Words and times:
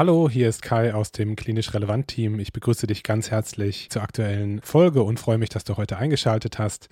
Hallo, 0.00 0.30
hier 0.30 0.48
ist 0.48 0.62
Kai 0.62 0.94
aus 0.94 1.12
dem 1.12 1.36
Klinisch 1.36 1.74
Relevant 1.74 2.08
Team. 2.08 2.40
Ich 2.40 2.54
begrüße 2.54 2.86
dich 2.86 3.02
ganz 3.02 3.30
herzlich 3.30 3.90
zur 3.90 4.00
aktuellen 4.00 4.62
Folge 4.62 5.02
und 5.02 5.20
freue 5.20 5.36
mich, 5.36 5.50
dass 5.50 5.64
du 5.64 5.76
heute 5.76 5.98
eingeschaltet 5.98 6.58
hast. 6.58 6.88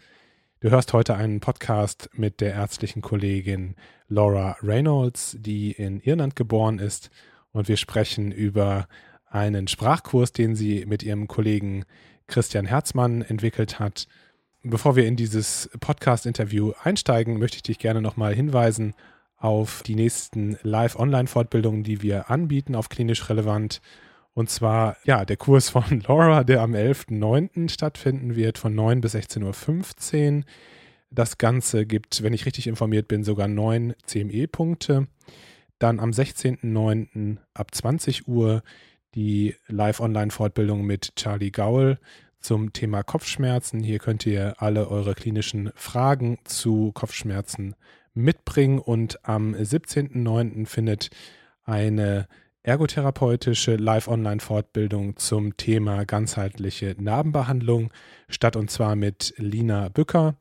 Du 0.61 0.69
hörst 0.69 0.92
heute 0.92 1.15
einen 1.15 1.41
Podcast 1.41 2.11
mit 2.12 2.42
der 2.42 2.53
ärztlichen 2.53 3.00
Kollegin 3.00 3.77
Laura 4.09 4.59
Reynolds, 4.62 5.39
die 5.41 5.73
in 5.73 6.00
Irland 6.00 6.37
geboren 6.37 6.78
ist. 6.78 7.09
Und 7.50 7.67
wir 7.67 7.78
sprechen 7.78 8.31
über 8.31 8.89
einen 9.25 9.69
Sprachkurs, 9.69 10.34
den 10.34 10.55
sie 10.55 10.84
mit 10.84 11.03
ihrem 11.03 11.28
Kollegen 11.28 11.87
Christian 12.27 12.67
Herzmann 12.67 13.22
entwickelt 13.22 13.78
hat 13.78 14.06
Bevor 14.65 14.97
wir 14.97 15.06
in 15.06 15.15
dieses 15.15 15.70
Podcast-Interview 15.78 16.72
einsteigen, 16.83 17.39
möchte 17.39 17.56
ich 17.56 17.62
dich 17.62 17.78
gerne 17.78 18.03
nochmal 18.03 18.34
hinweisen 18.34 18.95
auf 19.39 19.83
die 19.84 19.94
nächsten 19.94 20.58
Live-Online-Fortbildungen, 20.62 21.84
die 21.84 22.03
wir 22.03 22.31
anbieten 22.31 22.75
auf 22.75 22.89
klinisch 22.89 23.28
relevant. 23.28 23.81
Und 24.34 24.50
zwar, 24.50 24.97
ja, 25.05 25.25
der 25.25 25.36
Kurs 25.36 25.70
von 25.70 26.00
Laura, 26.06 26.44
der 26.44 26.60
am 26.60 26.75
11.09. 26.75 27.71
stattfinden 27.71 28.37
wird, 28.37 28.59
von 28.59 28.75
9 28.75 29.00
bis 29.00 29.15
16.15 29.15 30.38
Uhr. 30.38 30.44
Das 31.10 31.38
Ganze 31.38 31.87
gibt, 31.87 32.22
wenn 32.22 32.34
ich 32.34 32.44
richtig 32.44 32.66
informiert 32.66 33.09
bin, 33.09 33.25
sogar 33.25 33.49
neun 33.49 33.94
CME-Punkte. 34.04 35.06
Dann 35.78 36.00
am 36.00 36.10
16.09. 36.10 37.38
ab 37.55 37.75
20 37.75 38.28
Uhr 38.28 38.62
die 39.15 39.55
Live-Online-Fortbildung 39.69 40.84
mit 40.84 41.15
Charlie 41.16 41.50
Gaul 41.50 41.99
zum 42.41 42.72
Thema 42.72 43.03
Kopfschmerzen. 43.03 43.82
Hier 43.82 43.99
könnt 43.99 44.26
ihr 44.26 44.55
alle 44.59 44.88
eure 44.88 45.15
klinischen 45.15 45.70
Fragen 45.75 46.38
zu 46.44 46.93
Kopfschmerzen 46.93 47.75
mitbringen 48.19 48.79
und 48.79 49.27
am 49.27 49.55
17.09. 49.55 50.67
findet 50.67 51.11
eine 51.65 52.27
ergotherapeutische 52.62 53.77
Live-Online-Fortbildung 53.77 55.17
zum 55.17 55.56
Thema 55.56 56.05
ganzheitliche 56.05 56.97
Narbenbehandlung 56.99 57.91
statt 58.29 58.56
und 58.56 58.71
zwar 58.71 58.97
mit 58.97 59.33
Lina 59.39 59.89
Bücker, 59.89 60.34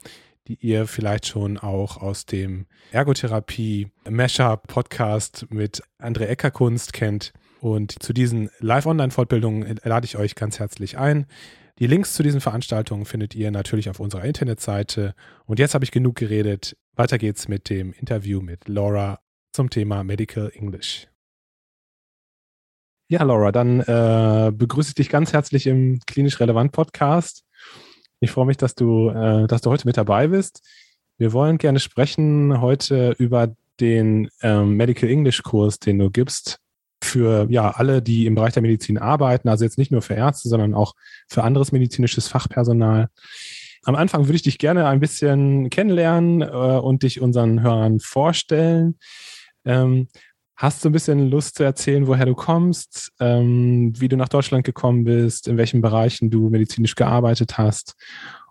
die 0.47 0.55
ihr 0.55 0.87
vielleicht 0.87 1.27
schon 1.27 1.57
auch 1.57 1.97
aus 1.97 2.25
dem 2.25 2.65
Ergotherapie 2.91 3.91
Meshup 4.09 4.67
Podcast 4.67 5.45
mit 5.49 5.81
André 5.99 6.25
Eckerkunst 6.25 6.93
kennt. 6.93 7.33
Und 7.59 8.01
zu 8.03 8.13
diesen 8.13 8.49
Live-Online-Fortbildungen 8.59 9.79
lade 9.83 10.05
ich 10.05 10.17
euch 10.17 10.35
ganz 10.35 10.59
herzlich 10.59 10.97
ein. 10.97 11.25
Die 11.79 11.87
Links 11.87 12.13
zu 12.13 12.23
diesen 12.23 12.41
Veranstaltungen 12.41 13.05
findet 13.05 13.35
ihr 13.35 13.51
natürlich 13.51 13.89
auf 13.89 13.99
unserer 13.99 14.23
Internetseite. 14.23 15.13
Und 15.45 15.59
jetzt 15.59 15.75
habe 15.75 15.85
ich 15.85 15.91
genug 15.91 16.15
geredet. 16.15 16.75
Weiter 16.97 17.19
geht's 17.19 17.47
mit 17.47 17.69
dem 17.69 17.93
Interview 17.93 18.41
mit 18.41 18.67
Laura 18.67 19.19
zum 19.51 19.69
Thema 19.69 20.03
Medical 20.03 20.51
English. 20.55 21.07
Ja, 23.07 23.21
Laura, 23.21 23.51
dann 23.51 23.81
äh, 23.81 24.51
begrüße 24.51 24.89
ich 24.89 24.95
dich 24.95 25.09
ganz 25.09 25.31
herzlich 25.31 25.67
im 25.67 25.99
Klinisch 26.07 26.39
Relevant 26.39 26.71
Podcast. 26.71 27.45
Ich 28.19 28.31
freue 28.31 28.47
mich, 28.47 28.57
dass 28.57 28.73
du, 28.73 29.09
äh, 29.09 29.45
dass 29.45 29.61
du 29.61 29.69
heute 29.69 29.85
mit 29.85 29.95
dabei 29.95 30.27
bist. 30.27 30.67
Wir 31.19 31.33
wollen 31.33 31.59
gerne 31.59 31.79
sprechen 31.79 32.61
heute 32.61 33.15
über 33.19 33.55
den 33.79 34.29
ähm, 34.41 34.75
Medical 34.75 35.07
English 35.07 35.43
Kurs, 35.43 35.77
den 35.77 35.99
du 35.99 36.09
gibst 36.09 36.57
für 37.03 37.45
ja 37.51 37.69
alle, 37.69 38.01
die 38.01 38.25
im 38.25 38.33
Bereich 38.33 38.53
der 38.53 38.63
Medizin 38.63 38.97
arbeiten, 38.97 39.49
also 39.49 39.63
jetzt 39.63 39.77
nicht 39.77 39.91
nur 39.91 40.01
für 40.01 40.15
Ärzte, 40.15 40.49
sondern 40.49 40.73
auch 40.73 40.95
für 41.27 41.43
anderes 41.43 41.71
medizinisches 41.71 42.27
Fachpersonal. 42.27 43.09
Am 43.87 43.95
Anfang 43.95 44.25
würde 44.25 44.35
ich 44.35 44.41
dich 44.41 44.57
gerne 44.57 44.85
ein 44.85 44.99
bisschen 44.99 45.69
kennenlernen 45.69 46.41
äh, 46.41 46.45
und 46.45 47.03
dich 47.03 47.21
unseren 47.21 47.61
Hörern 47.61 48.01
vorstellen. 48.01 48.97
Ähm, 49.63 50.09
hast 50.57 50.83
du 50.83 50.89
ein 50.89 50.91
bisschen 50.91 51.29
Lust 51.29 51.55
zu 51.55 51.63
erzählen, 51.63 52.05
woher 52.05 52.25
du 52.25 52.35
kommst, 52.35 53.13
ähm, 53.21 53.93
wie 53.97 54.09
du 54.09 54.17
nach 54.17 54.27
Deutschland 54.27 54.65
gekommen 54.65 55.05
bist, 55.05 55.47
in 55.47 55.55
welchen 55.55 55.79
Bereichen 55.79 56.29
du 56.29 56.49
medizinisch 56.49 56.95
gearbeitet 56.95 57.57
hast 57.57 57.95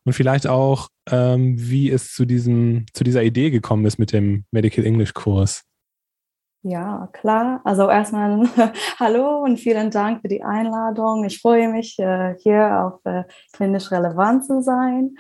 und 0.05 0.15
vielleicht 0.15 0.47
auch, 0.47 0.89
ähm, 1.11 1.57
wie 1.59 1.91
es 1.91 2.15
zu 2.15 2.25
diesem, 2.25 2.87
zu 2.95 3.05
dieser 3.05 3.23
Idee 3.23 3.51
gekommen 3.51 3.85
ist 3.85 3.99
mit 3.99 4.13
dem 4.13 4.47
Medical 4.53 4.87
English 4.87 5.13
Kurs? 5.13 5.65
Ja, 6.69 7.09
klar. 7.12 7.60
Also 7.62 7.88
erstmal 7.88 8.43
hallo 8.99 9.44
und 9.44 9.56
vielen 9.60 9.93
Dank 9.93 10.22
für 10.22 10.27
die 10.27 10.43
Einladung. 10.43 11.25
Ich 11.25 11.41
freue 11.41 11.69
mich, 11.69 11.97
äh, 12.00 12.34
hier 12.41 12.82
auf 12.82 13.00
äh, 13.04 13.22
klinisch 13.53 13.93
relevant 13.93 14.44
zu 14.44 14.60
sein. 14.62 15.15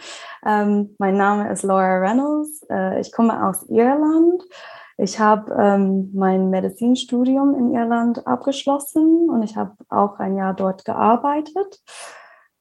Ähm, 0.44 0.96
mein 0.98 1.16
Name 1.16 1.48
ist 1.52 1.62
Laura 1.62 1.98
Reynolds. 1.98 2.66
Äh, 2.68 3.00
ich 3.00 3.12
komme 3.12 3.46
aus 3.46 3.62
Irland. 3.68 4.42
Ich 4.98 5.20
habe 5.20 5.54
ähm, 5.56 6.10
mein 6.14 6.50
Medizinstudium 6.50 7.54
in 7.54 7.72
Irland 7.72 8.26
abgeschlossen 8.26 9.30
und 9.30 9.44
ich 9.44 9.56
habe 9.56 9.76
auch 9.88 10.18
ein 10.18 10.36
Jahr 10.36 10.52
dort 10.52 10.84
gearbeitet. 10.84 11.80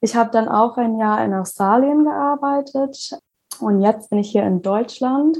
Ich 0.00 0.14
habe 0.14 0.30
dann 0.30 0.48
auch 0.48 0.76
ein 0.76 0.96
Jahr 0.96 1.24
in 1.24 1.34
Australien 1.34 2.04
gearbeitet, 2.04 3.18
und 3.60 3.80
jetzt 3.80 4.10
bin 4.10 4.18
ich 4.18 4.30
hier 4.30 4.44
in 4.44 4.62
Deutschland 4.62 5.38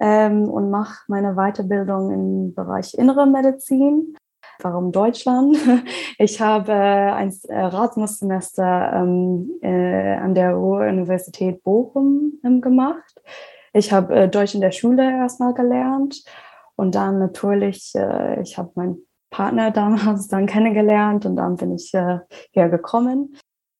ähm, 0.00 0.48
und 0.48 0.70
mache 0.70 1.04
meine 1.08 1.34
Weiterbildung 1.34 2.10
im 2.10 2.54
Bereich 2.54 2.94
Innere 2.94 3.26
Medizin. 3.26 4.16
Warum 4.60 4.92
Deutschland? 4.92 5.56
Ich 6.18 6.40
habe 6.40 6.72
äh, 6.72 6.74
ein 6.74 7.34
Erasmus-Semester 7.46 8.92
ähm, 8.94 9.50
äh, 9.60 10.14
an 10.16 10.34
der 10.34 10.54
Ruhr-Universität 10.54 11.62
Bochum 11.62 12.40
ähm, 12.42 12.62
gemacht. 12.62 13.20
Ich 13.74 13.92
habe 13.92 14.14
äh, 14.14 14.28
Deutsch 14.28 14.54
in 14.54 14.62
der 14.62 14.70
Schule 14.70 15.02
erstmal 15.02 15.52
gelernt 15.52 16.24
und 16.76 16.94
dann 16.94 17.18
natürlich, 17.18 17.92
äh, 17.94 18.40
ich 18.40 18.56
habe 18.56 18.70
meinen 18.76 19.06
Partner 19.30 19.70
damals 19.72 20.28
dann 20.28 20.46
kennengelernt 20.46 21.26
und 21.26 21.36
dann 21.36 21.56
bin 21.56 21.74
ich 21.74 21.92
äh, 21.92 22.20
hier 22.52 22.68
gekommen. 22.68 23.36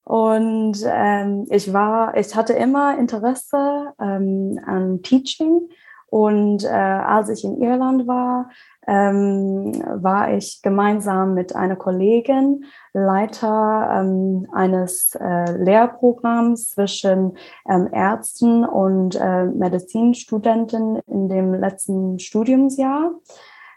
Und 0.07 0.79
ähm, 0.87 1.47
ich 1.51 1.73
war, 1.73 2.17
ich 2.17 2.37
hatte 2.37 2.53
immer 2.53 2.97
Interesse 2.97 3.93
ähm, 4.01 4.57
an 4.65 5.03
Teaching. 5.03 5.69
Und 6.09 6.63
äh, 6.63 6.69
als 6.69 7.29
ich 7.29 7.43
in 7.43 7.61
Irland 7.61 8.07
war, 8.07 8.49
ähm, 8.87 9.73
war 10.01 10.33
ich 10.33 10.61
gemeinsam 10.63 11.35
mit 11.35 11.57
einer 11.57 11.75
Kollegin 11.75 12.67
Leiter 12.93 13.91
ähm, 14.01 14.47
eines 14.53 15.19
äh, 15.21 15.51
Lehrprogramms 15.57 16.71
zwischen 16.71 17.37
ähm, 17.69 17.89
Ärzten 17.93 18.65
und 18.65 19.17
äh, 19.17 19.47
Medizinstudenten 19.47 21.01
in 21.09 21.29
dem 21.29 21.53
letzten 21.53 22.21
Studiumsjahr. 22.21 23.11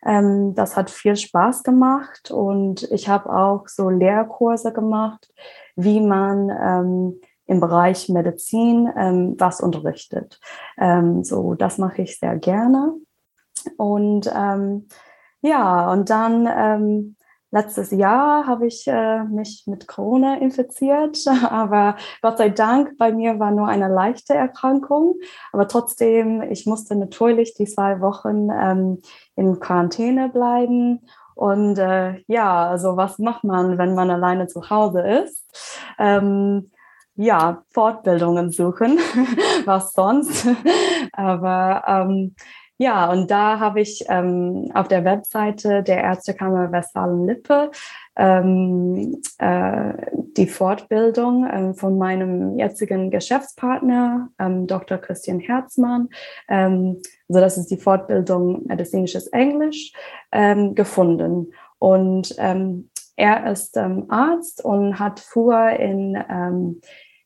Ähm, 0.05 0.53
das 0.53 0.77
hat 0.77 0.91
viel 0.91 1.15
Spaß 1.15 1.63
gemacht 1.63 2.29
und 2.29 2.83
ich 2.91 3.09
habe 3.09 3.35
auch 3.35 3.67
so 3.67 3.89
Lehrkurse 3.89 4.71
gemacht 4.71 5.27
wie 5.79 6.01
man 6.01 6.49
ähm, 6.49 7.21
im 7.45 7.59
Bereich 7.59 8.09
Medizin 8.09 8.91
ähm, 8.95 9.35
was 9.37 9.61
unterrichtet. 9.61 10.39
Ähm, 10.77 11.23
so, 11.23 11.55
das 11.55 11.77
mache 11.77 12.03
ich 12.03 12.19
sehr 12.19 12.37
gerne. 12.37 12.93
Und 13.77 14.31
ähm, 14.33 14.87
ja, 15.41 15.91
und 15.91 16.09
dann 16.09 16.47
ähm, 16.51 17.15
letztes 17.51 17.91
Jahr 17.91 18.45
habe 18.45 18.67
ich 18.67 18.87
äh, 18.87 19.23
mich 19.23 19.63
mit 19.65 19.87
Corona 19.87 20.37
infiziert, 20.37 21.25
aber 21.49 21.95
Gott 22.21 22.37
sei 22.37 22.49
Dank, 22.49 22.97
bei 22.97 23.11
mir 23.11 23.39
war 23.39 23.51
nur 23.51 23.67
eine 23.67 23.87
leichte 23.87 24.33
Erkrankung. 24.33 25.15
Aber 25.51 25.67
trotzdem, 25.67 26.41
ich 26.41 26.65
musste 26.65 26.95
natürlich 26.95 27.55
die 27.55 27.65
zwei 27.65 28.01
Wochen 28.01 28.49
ähm, 28.51 29.01
in 29.35 29.59
Quarantäne 29.59 30.29
bleiben. 30.29 31.01
Und 31.39 31.79
äh, 31.79 32.21
ja, 32.27 32.67
also 32.69 32.97
was 32.97 33.17
macht 33.17 33.45
man, 33.45 33.77
wenn 33.77 33.95
man 33.95 34.11
alleine 34.11 34.47
zu 34.47 34.69
Hause 34.69 34.99
ist? 35.23 35.45
Ähm, 35.97 36.69
ja, 37.15 37.63
Fortbildungen 37.71 38.51
suchen, 38.51 38.97
was 39.65 39.93
sonst. 39.93 40.45
Aber 41.13 41.83
ähm, 41.87 42.35
ja, 42.81 43.11
und 43.11 43.29
da 43.29 43.59
habe 43.59 43.81
ich 43.81 44.05
ähm, 44.07 44.71
auf 44.73 44.87
der 44.87 45.03
Webseite 45.03 45.83
der 45.83 46.01
Ärztekammer 46.01 46.71
Westfalen-Lippe 46.71 47.71
ähm, 48.15 49.21
äh, 49.37 49.93
die 50.37 50.47
Fortbildung 50.47 51.45
ähm, 51.51 51.75
von 51.75 51.97
meinem 51.97 52.57
jetzigen 52.57 53.11
Geschäftspartner, 53.11 54.29
ähm, 54.39 54.65
Dr. 54.65 54.97
Christian 54.97 55.41
Herzmann, 55.41 56.07
ähm, 56.47 57.01
also 57.27 57.41
das 57.41 57.57
ist 57.57 57.69
die 57.69 57.77
Fortbildung 57.77 58.65
medizinisches 58.65 59.27
Englisch, 59.27 59.91
ähm, 60.31 60.73
gefunden. 60.73 61.51
Und 61.79 62.33
ähm, 62.37 62.89
er 63.17 63.51
ist 63.51 63.77
Arzt 63.77 64.63
und 64.63 64.99
hat 64.99 65.19
früher 65.19 65.71
in 65.71 66.15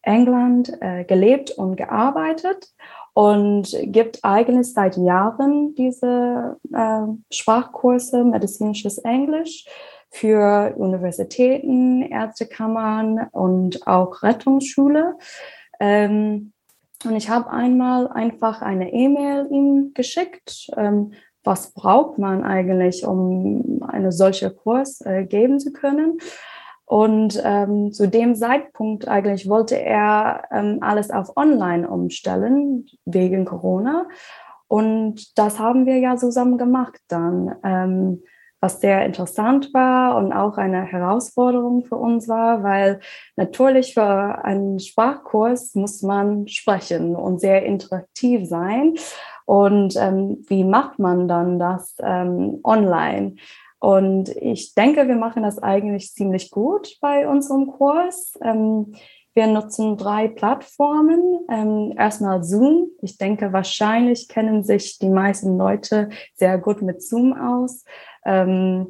England 0.01 0.71
äh, 0.81 1.03
gelebt 1.05 1.51
und 1.51 1.75
gearbeitet 1.75 2.73
und 3.13 3.75
gibt 3.83 4.19
eigentlich 4.23 4.73
seit 4.73 4.97
Jahren 4.97 5.75
diese 5.75 6.57
äh, 6.73 7.01
Sprachkurse 7.31 8.23
medizinisches 8.23 8.97
Englisch 8.97 9.65
für 10.09 10.73
Universitäten, 10.77 12.01
Ärztekammern 12.03 13.27
und 13.31 13.87
auch 13.87 14.23
Rettungsschule. 14.23 15.15
Ähm, 15.79 16.53
und 17.05 17.15
ich 17.15 17.29
habe 17.29 17.49
einmal 17.49 18.07
einfach 18.07 18.61
eine 18.61 18.93
E-Mail 18.93 19.47
ihm 19.51 19.91
geschickt. 19.93 20.69
Ähm, 20.77 21.13
was 21.43 21.73
braucht 21.73 22.17
man 22.17 22.43
eigentlich, 22.43 23.05
um 23.05 23.83
eine 23.85 24.11
solche 24.11 24.49
Kurs 24.49 25.01
äh, 25.01 25.25
geben 25.25 25.59
zu 25.59 25.73
können? 25.73 26.19
Und 26.85 27.41
ähm, 27.43 27.91
zu 27.91 28.07
dem 28.07 28.35
Zeitpunkt 28.35 29.07
eigentlich 29.07 29.47
wollte 29.49 29.79
er 29.79 30.43
ähm, 30.51 30.79
alles 30.81 31.11
auf 31.11 31.37
Online 31.37 31.89
umstellen 31.89 32.85
wegen 33.05 33.45
Corona. 33.45 34.05
Und 34.67 35.37
das 35.37 35.59
haben 35.59 35.85
wir 35.85 35.97
ja 35.99 36.17
zusammen 36.17 36.57
gemacht 36.57 36.99
dann, 37.07 37.55
ähm, 37.63 38.23
was 38.59 38.79
sehr 38.79 39.05
interessant 39.05 39.73
war 39.73 40.15
und 40.15 40.31
auch 40.31 40.57
eine 40.57 40.83
Herausforderung 40.83 41.83
für 41.83 41.97
uns 41.97 42.29
war, 42.29 42.63
weil 42.63 43.01
natürlich 43.35 43.93
für 43.93 44.43
einen 44.43 44.79
Sprachkurs 44.79 45.75
muss 45.75 46.01
man 46.01 46.47
sprechen 46.47 47.15
und 47.15 47.39
sehr 47.41 47.65
interaktiv 47.65 48.47
sein. 48.47 48.93
Und 49.45 49.95
ähm, 49.97 50.43
wie 50.47 50.63
macht 50.63 50.97
man 50.97 51.27
dann 51.27 51.59
das 51.59 51.95
ähm, 51.99 52.61
online? 52.63 53.35
Und 53.83 54.29
ich 54.37 54.75
denke, 54.75 55.09
wir 55.09 55.17
machen 55.17 55.43
das 55.43 55.61
eigentlich 55.61 56.13
ziemlich 56.13 56.51
gut 56.51 56.97
bei 57.01 57.27
unserem 57.27 57.67
Kurs. 57.67 58.39
Ähm, 58.41 58.95
wir 59.33 59.47
nutzen 59.47 59.97
drei 59.97 60.29
Plattformen. 60.29 61.41
Ähm, 61.51 61.93
erstmal 61.97 62.45
Zoom. 62.45 62.87
Ich 63.01 63.17
denke, 63.17 63.51
wahrscheinlich 63.51 64.29
kennen 64.29 64.63
sich 64.63 64.99
die 64.99 65.09
meisten 65.09 65.57
Leute 65.57 66.07
sehr 66.33 66.59
gut 66.59 66.81
mit 66.81 67.03
Zoom 67.03 67.33
aus. 67.33 67.83
Ähm, 68.23 68.87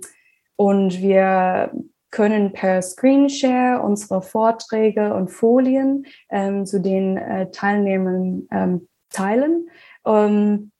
und 0.58 1.02
wir 1.02 1.72
können 2.12 2.54
per 2.54 2.84
Screenshare 2.84 3.82
unsere 3.82 4.22
Vorträge 4.22 5.16
und 5.16 5.30
Folien 5.30 6.06
ähm, 6.30 6.68
zu 6.68 6.80
den 6.80 7.18
äh, 7.18 7.50
Teilnehmern 7.50 8.48
ähm, 8.52 8.88
teilen. 9.10 9.70
Ähm, 10.06 10.72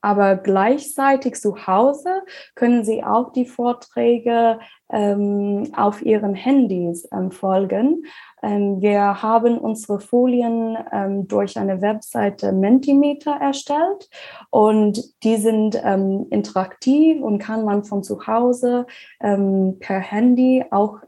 aber 0.00 0.36
gleichzeitig 0.36 1.36
zu 1.36 1.66
Hause 1.66 2.22
können 2.54 2.84
Sie 2.84 3.02
auch 3.04 3.32
die 3.32 3.46
Vorträge 3.46 4.58
ähm, 4.92 5.72
auf 5.76 6.02
Ihren 6.02 6.34
Handys 6.34 7.08
ähm, 7.12 7.30
folgen. 7.30 8.04
Ähm, 8.42 8.80
wir 8.80 9.22
haben 9.22 9.58
unsere 9.58 10.00
Folien 10.00 10.76
ähm, 10.92 11.28
durch 11.28 11.58
eine 11.58 11.80
Webseite 11.80 12.52
Mentimeter 12.52 13.32
erstellt 13.32 14.08
und 14.50 15.00
die 15.22 15.36
sind 15.36 15.80
ähm, 15.84 16.26
interaktiv 16.30 17.22
und 17.22 17.38
kann 17.38 17.64
man 17.64 17.84
von 17.84 18.02
zu 18.02 18.26
Hause 18.26 18.86
ähm, 19.20 19.76
per 19.78 20.00
Handy 20.00 20.64
auch 20.70 20.98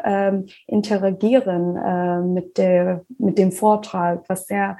interagieren 0.66 1.76
äh, 1.76 2.20
mit, 2.20 2.58
der, 2.58 3.04
mit 3.18 3.38
dem 3.38 3.52
Vortrag, 3.52 4.24
was 4.28 4.46
sehr 4.46 4.76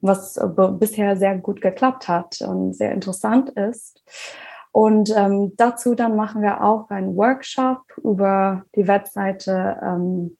was 0.00 0.38
bisher 0.78 1.16
sehr 1.16 1.36
gut 1.38 1.60
geklappt 1.60 2.08
hat 2.08 2.40
und 2.42 2.74
sehr 2.74 2.92
interessant 2.92 3.50
ist. 3.50 4.02
Und 4.72 5.10
ähm, 5.16 5.54
dazu 5.56 5.94
dann 5.94 6.16
machen 6.16 6.42
wir 6.42 6.62
auch 6.62 6.90
einen 6.90 7.16
Workshop 7.16 7.80
über 8.02 8.64
die 8.74 8.86
Webseite 8.86 9.78
ähm, 9.82 10.36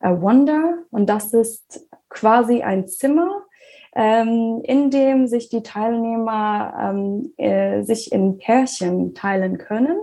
Wonder. 0.00 0.78
Und 0.90 1.08
das 1.08 1.32
ist 1.32 1.88
quasi 2.08 2.62
ein 2.62 2.88
Zimmer, 2.88 3.42
ähm, 3.94 4.60
in 4.64 4.90
dem 4.90 5.26
sich 5.28 5.48
die 5.48 5.62
Teilnehmer 5.62 6.74
ähm, 6.80 7.32
äh, 7.36 7.82
sich 7.82 8.12
in 8.12 8.38
Pärchen 8.38 9.14
teilen 9.14 9.58
können. 9.58 9.98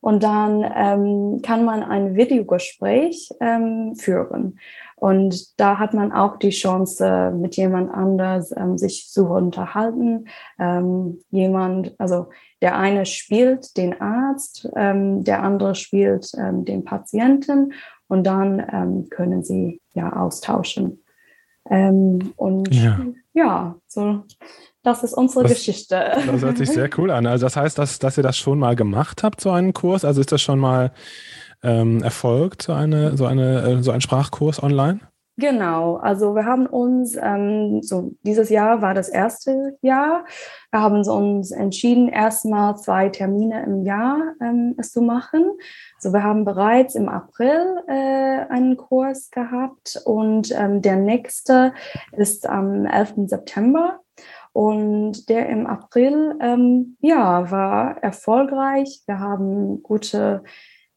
Und 0.00 0.22
dann 0.22 0.64
ähm, 0.74 1.42
kann 1.42 1.64
man 1.64 1.82
ein 1.82 2.14
Videogespräch 2.14 3.30
ähm, 3.40 3.94
führen. 3.96 4.58
Und 4.96 5.58
da 5.58 5.78
hat 5.78 5.94
man 5.94 6.12
auch 6.12 6.36
die 6.36 6.50
Chance, 6.50 7.32
mit 7.36 7.56
jemand 7.56 7.92
anders 7.92 8.54
ähm, 8.56 8.76
sich 8.76 9.08
zu 9.10 9.26
unterhalten. 9.26 10.26
Ähm, 10.58 11.20
jemand, 11.30 11.94
also 11.98 12.28
der 12.60 12.76
eine 12.76 13.06
spielt 13.06 13.76
den 13.76 14.00
Arzt, 14.00 14.68
ähm, 14.76 15.24
der 15.24 15.42
andere 15.42 15.74
spielt 15.74 16.30
ähm, 16.36 16.64
den 16.64 16.84
Patienten 16.84 17.72
und 18.08 18.24
dann 18.24 18.62
ähm, 18.72 19.08
können 19.08 19.42
sie 19.42 19.80
ja 19.94 20.12
austauschen. 20.12 21.02
Ähm, 21.68 22.32
und 22.36 22.74
ja. 22.74 23.00
Ja, 23.32 23.76
so 23.86 24.24
das 24.82 25.02
ist 25.02 25.12
unsere 25.12 25.42
das, 25.42 25.52
Geschichte. 25.52 26.12
Das 26.26 26.42
hört 26.42 26.56
sich 26.56 26.70
sehr 26.70 26.88
cool 26.98 27.10
an. 27.10 27.26
Also 27.26 27.46
das 27.46 27.56
heißt, 27.56 27.78
dass, 27.78 27.98
dass 27.98 28.16
ihr 28.16 28.22
das 28.22 28.36
schon 28.36 28.58
mal 28.58 28.76
gemacht 28.76 29.22
habt, 29.22 29.40
so 29.40 29.50
einen 29.50 29.74
Kurs? 29.74 30.04
Also 30.04 30.20
ist 30.20 30.32
das 30.32 30.40
schon 30.40 30.58
mal 30.58 30.92
ähm, 31.62 32.02
erfolgt, 32.02 32.62
so, 32.62 32.72
eine, 32.72 33.16
so, 33.16 33.26
eine, 33.26 33.60
äh, 33.62 33.82
so 33.82 33.90
ein 33.90 34.00
Sprachkurs 34.00 34.62
online? 34.62 35.00
Genau, 35.40 35.96
also 35.96 36.34
wir 36.34 36.44
haben 36.44 36.66
uns, 36.66 37.16
ähm, 37.16 37.80
so 37.82 38.12
dieses 38.24 38.50
Jahr 38.50 38.82
war 38.82 38.92
das 38.92 39.08
erste 39.08 39.78
Jahr, 39.80 40.26
wir 40.70 40.80
haben 40.82 40.96
uns 41.08 41.50
entschieden, 41.50 42.08
erstmal 42.08 42.76
zwei 42.76 43.08
Termine 43.08 43.62
im 43.62 43.86
Jahr 43.86 44.34
ähm, 44.42 44.74
es 44.76 44.92
zu 44.92 45.00
machen. 45.00 45.50
So, 45.98 46.12
wir 46.12 46.22
haben 46.22 46.44
bereits 46.44 46.94
im 46.94 47.08
April 47.08 47.78
äh, 47.88 48.44
einen 48.50 48.76
Kurs 48.76 49.30
gehabt 49.30 50.02
und 50.04 50.52
ähm, 50.52 50.82
der 50.82 50.96
nächste 50.96 51.72
ist 52.12 52.46
am 52.46 52.84
11. 52.84 53.28
September. 53.28 54.00
Und 54.52 55.28
der 55.28 55.48
im 55.48 55.66
April, 55.66 56.36
ähm, 56.40 56.96
ja, 57.00 57.50
war 57.50 58.02
erfolgreich. 58.02 59.02
Wir 59.06 59.20
haben 59.20 59.82
gute 59.82 60.42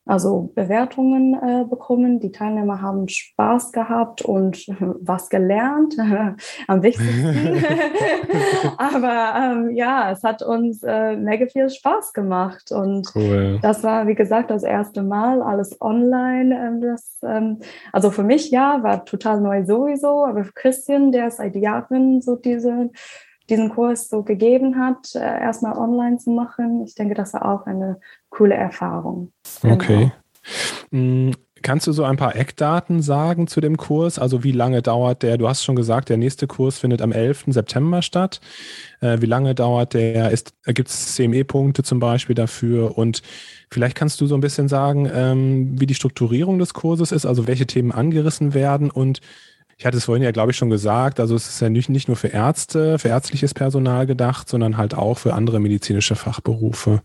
also 0.06 0.52
Bewertungen 0.54 1.34
äh, 1.34 1.66
bekommen. 1.66 2.20
Die 2.20 2.32
Teilnehmer 2.32 2.82
haben 2.82 3.08
Spaß 3.08 3.72
gehabt 3.72 4.22
und 4.22 4.68
was 4.80 5.30
gelernt, 5.30 5.96
am 6.68 6.84
wichtigsten. 6.84 7.64
Aber 8.78 9.34
ähm, 9.38 9.70
ja, 9.76 10.12
es 10.12 10.24
hat 10.24 10.42
uns 10.42 10.84
äh, 10.84 11.16
mega 11.16 11.46
viel 11.46 11.70
Spaß 11.70 12.14
gemacht 12.14 12.72
und 12.72 13.10
cool. 13.16 13.60
das 13.62 13.84
war, 13.84 14.08
wie 14.08 14.16
gesagt, 14.16 14.52
das 14.52 14.64
erste 14.64 15.04
Mal 15.04 15.42
alles 15.42 15.80
online. 15.80 16.56
Ähm, 16.56 16.82
das, 16.82 17.20
ähm, 17.24 17.60
also 17.92 18.12
für 18.12 18.24
mich 18.24 18.52
ja, 18.52 18.84
war 18.84 19.06
total 19.06 19.40
neu 19.40 19.66
sowieso, 19.66 20.26
aber 20.26 20.44
für 20.44 20.54
Christian, 20.54 21.12
der 21.12 21.32
seit 21.32 21.56
Jahren 21.56 22.22
so 22.22 22.36
diese 22.36 22.90
diesen 23.50 23.70
Kurs 23.70 24.10
so 24.10 24.24
gegeben 24.24 24.78
hat, 24.78 25.16
äh, 25.16 25.20
erstmal 25.20 25.78
online 25.78 26.18
zu 26.18 26.32
machen. 26.32 26.84
Ich 26.86 26.96
denke, 26.96 27.14
das 27.14 27.34
war 27.34 27.46
auch 27.46 27.66
eine 27.66 28.00
coole 28.30 28.56
Erfahrung. 28.56 29.32
Genau. 29.62 29.76
Okay. 29.76 30.12
Mhm. 30.92 31.34
Kannst 31.64 31.88
du 31.88 31.94
so 31.94 32.04
ein 32.04 32.18
paar 32.18 32.36
Eckdaten 32.36 33.02
sagen 33.02 33.48
zu 33.48 33.62
dem 33.62 33.78
Kurs? 33.78 34.20
Also 34.20 34.44
wie 34.44 34.52
lange 34.52 34.82
dauert 34.82 35.24
der? 35.24 35.38
Du 35.38 35.48
hast 35.48 35.64
schon 35.64 35.78
gesagt, 35.78 36.10
der 36.10 36.18
nächste 36.18 36.46
Kurs 36.46 36.78
findet 36.78 37.02
am 37.02 37.14
11. 37.14 37.46
September 37.48 38.02
statt. 38.02 38.42
Äh, 39.00 39.22
wie 39.22 39.28
lange 39.28 39.56
dauert 39.56 39.94
der? 39.94 40.34
Gibt 40.66 40.90
es 40.90 41.16
CME-Punkte 41.16 41.82
zum 41.84 42.00
Beispiel 42.02 42.36
dafür? 42.36 42.98
Und 42.98 43.22
vielleicht 43.72 43.96
kannst 43.96 44.20
du 44.20 44.28
so 44.28 44.36
ein 44.36 44.42
bisschen 44.42 44.68
sagen, 44.68 45.10
ähm, 45.12 45.80
wie 45.80 45.86
die 45.86 45.96
Strukturierung 45.96 46.60
des 46.60 46.74
Kurses 46.74 47.14
ist, 47.14 47.26
also 47.26 47.48
welche 47.48 47.66
Themen 47.66 47.94
angerissen 47.94 48.54
werden 48.54 48.92
und 48.92 49.22
ich 49.78 49.86
hatte 49.86 49.98
es 49.98 50.06
vorhin 50.06 50.24
ja, 50.24 50.32
glaube 50.32 50.52
ich, 50.52 50.58
schon 50.58 50.70
gesagt, 50.70 51.20
also 51.20 51.36
es 51.36 51.48
ist 51.48 51.62
ja 51.62 51.70
nicht, 51.70 51.90
nicht 51.90 52.08
nur 52.08 52.18
für 52.18 52.28
Ärzte, 52.28 53.00
für 53.00 53.10
ärztliches 53.10 53.54
Personal 53.54 54.06
gedacht, 54.06 54.50
sondern 54.50 54.78
halt 54.78 54.96
auch 54.96 55.18
für 55.18 55.34
andere 55.34 55.60
medizinische 55.60 56.16
Fachberufe. 56.16 57.02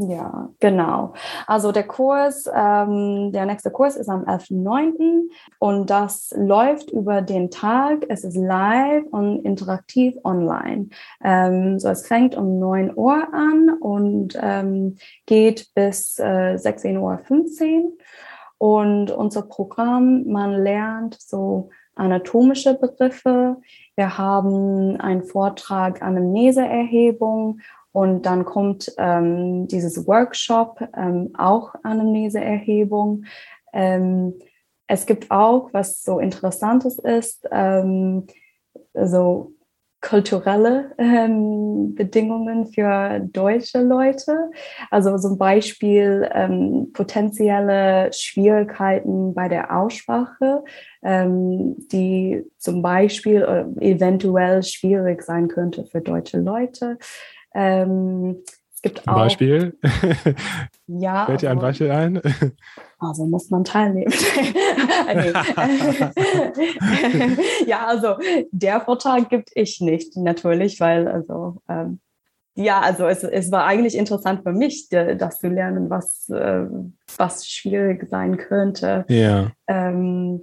Ja, 0.00 0.50
genau. 0.60 1.14
Also 1.48 1.72
der 1.72 1.82
Kurs, 1.82 2.48
ähm, 2.54 3.32
der 3.32 3.46
nächste 3.46 3.72
Kurs 3.72 3.96
ist 3.96 4.08
am 4.08 4.22
11.09. 4.26 5.28
und 5.58 5.90
das 5.90 6.32
läuft 6.36 6.90
über 6.92 7.20
den 7.20 7.50
Tag. 7.50 8.06
Es 8.08 8.22
ist 8.22 8.36
live 8.36 9.04
und 9.10 9.44
interaktiv 9.44 10.14
online. 10.22 10.90
Ähm, 11.24 11.80
so 11.80 11.88
es 11.88 12.06
fängt 12.06 12.36
um 12.36 12.60
9 12.60 12.92
Uhr 12.94 13.26
an 13.34 13.76
und 13.80 14.38
ähm, 14.40 14.98
geht 15.26 15.74
bis 15.74 16.20
äh, 16.20 16.54
16.15 16.54 16.98
Uhr. 17.00 17.92
Und 18.58 19.10
unser 19.10 19.42
Programm, 19.42 20.24
man 20.26 20.62
lernt 20.62 21.20
so 21.20 21.70
anatomische 21.94 22.74
Begriffe. 22.74 23.56
Wir 23.96 24.18
haben 24.18 25.00
einen 25.00 25.24
Vortrag 25.24 26.02
Anamneseerhebung 26.02 27.60
und 27.92 28.26
dann 28.26 28.44
kommt 28.44 28.92
ähm, 28.98 29.66
dieses 29.68 30.06
Workshop, 30.06 30.80
ähm, 30.96 31.30
auch 31.36 31.74
Anamneseerhebung. 31.82 33.24
Ähm, 33.72 34.34
es 34.86 35.06
gibt 35.06 35.30
auch, 35.30 35.72
was 35.72 36.02
so 36.02 36.18
Interessantes 36.18 36.98
ist, 36.98 37.46
ähm, 37.50 38.26
so 38.94 39.52
kulturelle 40.00 40.92
ähm, 40.98 41.94
Bedingungen 41.94 42.66
für 42.66 43.20
deutsche 43.20 43.82
Leute. 43.82 44.50
Also 44.90 45.16
zum 45.18 45.38
Beispiel 45.38 46.28
ähm, 46.32 46.90
potenzielle 46.92 48.12
Schwierigkeiten 48.12 49.34
bei 49.34 49.48
der 49.48 49.76
Aussprache, 49.76 50.62
ähm, 51.02 51.76
die 51.90 52.44
zum 52.58 52.80
Beispiel 52.82 53.42
äh, 53.42 53.90
eventuell 53.90 54.62
schwierig 54.62 55.22
sein 55.22 55.48
könnte 55.48 55.84
für 55.84 56.00
deutsche 56.00 56.38
Leute. 56.38 56.98
Ähm, 57.54 58.36
es 58.78 58.82
gibt 58.82 59.08
ein 59.08 59.12
auch, 59.12 59.18
Beispiel? 59.18 59.76
ja. 60.86 61.26
Fällt 61.26 61.42
dir 61.42 61.50
ein 61.50 61.58
Beispiel 61.58 61.90
ein? 61.90 62.22
Also 63.00 63.26
muss 63.26 63.50
man 63.50 63.64
teilnehmen. 63.64 64.12
ja, 67.66 67.88
also 67.88 68.14
der 68.52 68.80
Vortrag 68.82 69.30
gibt 69.30 69.50
ich 69.56 69.80
nicht, 69.80 70.16
natürlich, 70.16 70.78
weil 70.78 71.08
also 71.08 71.60
ähm, 71.68 71.98
ja, 72.54 72.80
also 72.80 73.08
es, 73.08 73.24
es 73.24 73.50
war 73.50 73.64
eigentlich 73.64 73.96
interessant 73.96 74.44
für 74.44 74.52
mich, 74.52 74.88
das 74.88 75.40
zu 75.40 75.48
lernen, 75.48 75.90
was, 75.90 76.28
äh, 76.28 76.66
was 77.16 77.48
schwierig 77.48 78.08
sein 78.08 78.36
könnte. 78.36 79.04
Ja. 79.08 79.50
Ähm, 79.66 80.42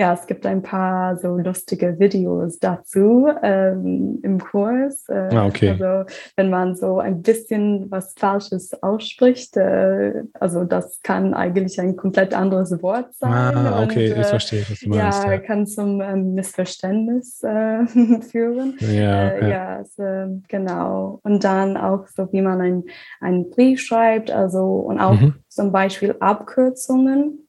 ja, 0.00 0.14
es 0.14 0.26
gibt 0.26 0.46
ein 0.46 0.62
paar 0.62 1.18
so 1.18 1.36
lustige 1.36 1.98
Videos 1.98 2.58
dazu 2.58 3.28
ähm, 3.42 4.18
im 4.22 4.38
Kurs. 4.38 5.06
Äh, 5.10 5.28
ah, 5.30 5.44
okay. 5.44 5.76
Also 5.78 6.10
wenn 6.36 6.48
man 6.48 6.74
so 6.74 7.00
ein 7.00 7.20
bisschen 7.20 7.90
was 7.90 8.14
Falsches 8.18 8.82
ausspricht, 8.82 9.58
äh, 9.58 10.22
also 10.32 10.64
das 10.64 11.02
kann 11.02 11.34
eigentlich 11.34 11.78
ein 11.78 11.96
komplett 11.96 12.32
anderes 12.32 12.82
Wort 12.82 13.12
sein. 13.12 13.30
Ah, 13.30 13.82
okay, 13.82 14.10
und, 14.10 14.16
äh, 14.16 14.20
ich 14.22 14.26
verstehe, 14.26 14.64
was 14.70 14.80
du 14.80 14.88
meinst. 14.88 15.22
Ja, 15.22 15.32
ja. 15.32 15.38
kann 15.38 15.66
zum 15.66 16.00
ähm, 16.00 16.32
Missverständnis 16.32 17.42
äh, 17.42 17.84
führen. 18.22 18.78
Ja, 18.80 19.28
äh, 19.28 19.42
ja. 19.42 19.48
ja 19.48 19.76
also, 19.76 20.40
genau. 20.48 21.20
Und 21.24 21.44
dann 21.44 21.76
auch 21.76 22.06
so, 22.06 22.26
wie 22.32 22.40
man 22.40 22.58
ein, 22.62 22.84
einen 23.20 23.50
Brief 23.50 23.82
schreibt, 23.82 24.30
also 24.30 24.64
und 24.64 24.98
auch 24.98 25.20
mhm. 25.20 25.34
zum 25.48 25.72
Beispiel 25.72 26.16
Abkürzungen 26.20 27.39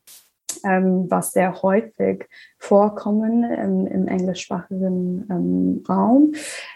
ähm, 0.63 1.05
was 1.09 1.31
sehr 1.31 1.61
häufig 1.61 2.27
vorkommen 2.57 3.43
im, 3.43 3.87
im 3.87 4.07
englischsprachigen 4.07 5.27
ähm, 5.29 5.83
Raum, 5.87 6.33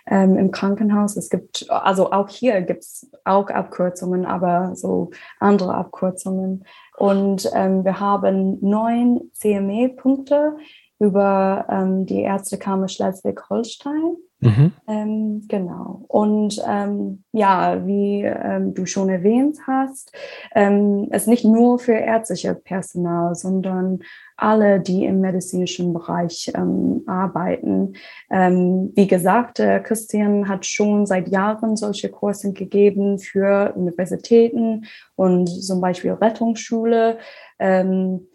ähm, 0.08 0.38
im 0.38 0.52
Krankenhaus. 0.52 1.18
Es 1.18 1.30
gibt, 1.30 1.70
also 1.70 2.12
auch 2.12 2.30
hier 2.30 2.62
gibt 2.62 2.84
es 2.84 3.12
auch 3.24 3.50
Abkürzungen, 3.50 4.26
aber 4.26 4.76
so 4.76 5.12
andere 5.40 5.74
Abkürzungen. 5.76 6.66
Und 6.98 7.50
ähm, 7.54 7.84
wir 7.84 8.00
haben 8.00 8.58
neun 8.62 9.32
CME-Punkte 9.34 10.56
über 11.00 11.66
ähm, 11.70 12.06
die 12.06 12.22
Ärztekammer 12.22 12.88
Schleswig-Holstein. 12.88 14.16
Mhm. 14.46 14.72
Ähm, 14.88 15.42
genau. 15.48 16.06
Und 16.08 16.62
ähm, 16.68 17.24
ja, 17.32 17.86
wie 17.86 18.22
ähm, 18.24 18.74
du 18.74 18.86
schon 18.86 19.10
erwähnt 19.10 19.58
hast, 19.66 20.12
ähm, 20.54 21.08
es 21.12 21.28
nicht 21.28 21.46
nur 21.46 21.80
für 21.80 21.94
ärztliche 21.94 22.54
Personal, 22.54 23.36
sondern 23.36 24.00
alle, 24.38 24.80
die 24.80 25.06
im 25.06 25.22
medizinischen 25.22 25.94
Bereich 25.94 26.52
ähm, 26.56 27.04
arbeiten. 27.08 27.94
Ähm, 28.30 28.92
wie 28.96 29.08
gesagt, 29.08 29.60
äh, 29.60 29.80
Christian 29.80 30.48
hat 30.48 30.66
schon 30.66 31.06
seit 31.06 31.30
Jahren 31.30 31.76
solche 31.76 32.10
Kurse 32.10 32.54
gegeben 32.54 33.18
für 33.18 33.74
Universitäten 33.76 34.86
und 35.16 35.48
zum 35.48 35.82
Beispiel 35.82 36.12
Rettungsschule. 36.12 37.18
Ähm, 37.60 38.28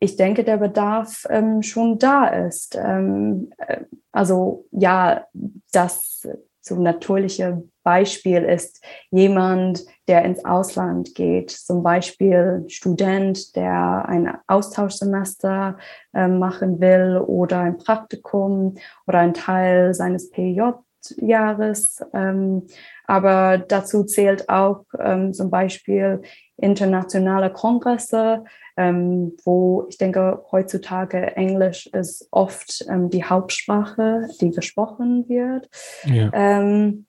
ich 0.00 0.16
denke, 0.16 0.44
der 0.44 0.58
Bedarf 0.58 1.26
ähm, 1.28 1.62
schon 1.62 1.98
da 1.98 2.26
ist. 2.28 2.76
Ähm, 2.76 3.50
äh, 3.58 3.84
also 4.12 4.66
ja, 4.70 5.26
das 5.72 6.26
so 6.60 6.76
natürliche 6.76 7.62
Beispiel 7.82 8.42
ist 8.42 8.84
jemand, 9.10 9.84
der 10.06 10.24
ins 10.24 10.44
Ausland 10.44 11.14
geht, 11.14 11.50
zum 11.50 11.82
Beispiel 11.82 12.64
Student, 12.68 13.56
der 13.56 14.04
ein 14.06 14.36
Austauschsemester 14.46 15.78
äh, 16.12 16.28
machen 16.28 16.80
will 16.80 17.16
oder 17.26 17.60
ein 17.60 17.78
Praktikum 17.78 18.76
oder 19.06 19.20
ein 19.20 19.34
Teil 19.34 19.94
seines 19.94 20.30
PJ-Jahres. 20.30 22.04
Ähm, 22.12 22.66
aber 23.06 23.56
dazu 23.56 24.04
zählt 24.04 24.50
auch 24.50 24.84
ähm, 25.00 25.32
zum 25.32 25.50
Beispiel 25.50 26.20
internationale 26.58 27.50
Kongresse, 27.50 28.44
ähm, 28.78 29.36
wo 29.44 29.86
ich 29.88 29.98
denke, 29.98 30.44
heutzutage 30.52 31.36
Englisch 31.36 31.88
ist 31.88 32.28
oft 32.30 32.86
ähm, 32.88 33.10
die 33.10 33.24
Hauptsprache, 33.24 34.28
die 34.40 34.50
gesprochen 34.50 35.28
wird. 35.28 35.68
Ja. 36.04 36.30
Ähm, 36.32 37.06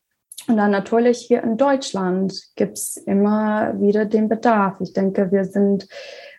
und 0.48 0.58
dann 0.58 0.72
natürlich 0.72 1.20
hier 1.20 1.44
in 1.44 1.58
Deutschland 1.58 2.34
gibt 2.56 2.80
es 2.80 2.98
immer 2.98 3.80
wieder 3.80 4.06
den 4.06 4.30
Bedarf. 4.30 4.82
Ich 4.82 4.94
denke, 4.94 5.32
wir 5.32 5.46
sind 5.46 5.88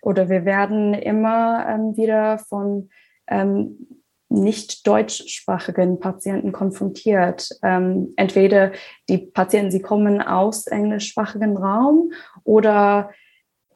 oder 0.03 0.29
wir 0.29 0.45
werden 0.45 0.95
immer 0.95 1.65
ähm, 1.69 1.97
wieder 1.97 2.39
von 2.39 2.89
ähm, 3.29 3.87
nicht 4.29 4.85
deutschsprachigen 4.87 6.01
Patienten 6.01 6.51
konfrontiert. 6.51 7.51
Ähm, 7.63 8.15
entweder 8.17 8.73
die 9.09 9.19
Patienten, 9.19 9.71
sie 9.71 9.83
kommen 9.83 10.21
aus 10.21 10.67
englischsprachigen 10.67 11.57
Raum 11.57 12.11
oder 12.43 13.11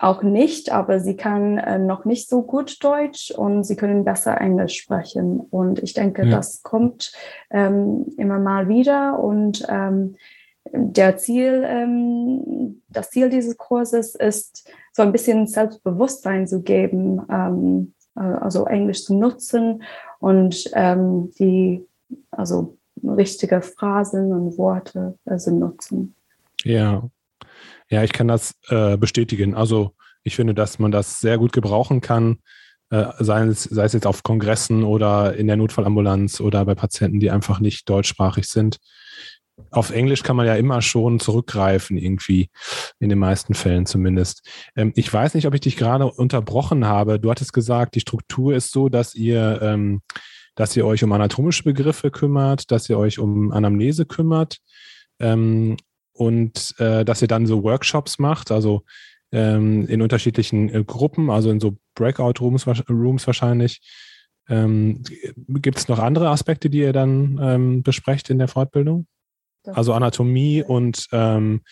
auch 0.05 0.23
nicht, 0.23 0.71
aber 0.71 1.01
sie 1.01 1.17
kann 1.17 1.59
äh, 1.59 1.79
noch 1.79 2.05
nicht 2.05 2.29
so 2.29 2.43
gut 2.43 2.83
Deutsch 2.85 3.31
und 3.31 3.65
sie 3.65 3.77
können 3.77 4.05
besser 4.05 4.41
Englisch 4.41 4.77
sprechen. 4.77 5.41
Und 5.41 5.83
ich 5.83 5.95
denke, 5.95 6.25
ja. 6.25 6.37
das 6.37 6.63
kommt 6.63 7.13
ähm, 7.51 8.07
immer 8.17 8.39
mal 8.39 8.69
wieder. 8.69 9.19
Und 9.19 9.67
ähm, 9.69 10.17
der 10.73 11.17
Ziel, 11.17 11.65
ähm, 11.67 12.83
das 12.89 13.11
Ziel 13.11 13.31
dieses 13.31 13.57
Kurses 13.57 14.15
ist, 14.15 14.69
so 14.93 15.03
ein 15.03 15.13
bisschen 15.13 15.47
Selbstbewusstsein 15.47 16.47
zu 16.47 16.63
geben, 16.63 17.23
ähm, 17.31 17.95
äh, 18.17 18.21
also 18.21 18.67
Englisch 18.67 19.05
zu 19.05 19.15
nutzen 19.15 19.83
und 20.21 20.71
ähm, 20.75 21.33
die, 21.39 21.85
also 22.31 22.77
richtige 23.03 23.61
Phrasen 23.61 24.33
und 24.33 24.57
Worte 24.59 25.19
also 25.25 25.51
nutzen. 25.51 26.15
Ja, 26.63 27.03
ja, 27.95 28.03
ich 28.03 28.13
kann 28.13 28.29
das 28.29 28.55
äh, 28.69 28.97
bestätigen. 28.97 29.55
Also 29.55 29.95
ich 30.25 30.35
finde, 30.37 30.53
dass 30.53 30.79
man 30.79 30.91
das 30.91 31.21
sehr 31.21 31.39
gut 31.39 31.53
gebrauchen 31.53 32.01
kann, 32.01 32.39
äh, 32.91 33.07
sei, 33.21 33.45
es, 33.45 33.63
sei 33.63 33.85
es 33.85 33.93
jetzt 33.93 34.07
auf 34.07 34.25
Kongressen 34.25 34.83
oder 34.83 35.35
in 35.37 35.47
der 35.47 35.57
Notfallambulanz 35.57 36.41
oder 36.41 36.65
bei 36.65 36.75
Patienten, 36.75 37.21
die 37.21 37.31
einfach 37.31 37.61
nicht 37.61 37.89
deutschsprachig 37.89 38.47
sind. 38.47 38.79
Auf 39.71 39.91
Englisch 39.91 40.25
kann 40.25 40.35
man 40.35 40.47
ja 40.47 40.57
immer 40.57 40.83
schon 40.83 41.21
zurückgreifen, 41.21 41.97
irgendwie, 41.97 42.51
in 42.99 43.11
den 43.11 43.21
meisten 43.21 43.55
Fällen 43.55 43.87
zumindest. 43.87 44.45
Ähm, 44.75 44.93
ich 44.97 45.13
weiß 45.13 45.35
nicht, 45.35 45.47
ob 45.47 45.55
ich 45.55 45.61
dich 45.61 45.77
gerade 45.77 46.07
unterbrochen 46.07 46.87
habe. 46.87 47.21
Du 47.21 47.31
hattest 47.31 47.53
gesagt, 47.53 47.95
die 47.95 48.01
Struktur 48.01 48.57
ist 48.57 48.73
so, 48.73 48.89
dass 48.89 49.15
ihr, 49.15 49.61
ähm, 49.63 50.03
dass 50.57 50.77
ihr 50.77 50.85
euch 50.85 51.05
um 51.05 51.13
anatomische 51.13 51.63
Begriffe 51.63 52.11
kümmert, 52.11 52.73
dass 52.73 52.91
ihr 52.91 52.99
euch 52.99 53.21
um 53.21 53.53
Anamnese 53.53 54.05
kümmert. 54.05 54.59
Ähm, 55.21 55.77
und 56.15 56.75
äh, 56.79 57.05
dass 57.05 57.21
ihr 57.21 57.29
dann 57.29 57.47
so 57.47 57.63
Workshops 57.63 58.19
macht, 58.19 58.51
also 58.51 58.83
ähm, 59.33 59.87
in 59.89 60.01
unterschiedlichen 60.01 60.73
äh, 60.73 60.85
Gruppen, 60.85 61.29
also 61.29 61.51
in 61.51 61.61
so 61.61 61.77
Breakout-Rooms 61.95 62.67
Rooms 62.89 63.27
wahrscheinlich. 63.27 63.81
Ähm, 64.49 65.03
Gibt 65.49 65.79
es 65.79 65.89
noch 65.89 65.99
andere 65.99 66.29
Aspekte, 66.29 66.71
die 66.71 66.79
ihr 66.79 66.93
dann 66.93 67.39
ähm, 67.43 67.83
besprecht 67.83 68.31
in 68.31 68.39
der 68.39 68.49
Fortbildung? 68.49 69.07
Also 69.65 69.95
Anatomie 69.95 70.63
und 70.63 71.09
ähm, 71.13 71.63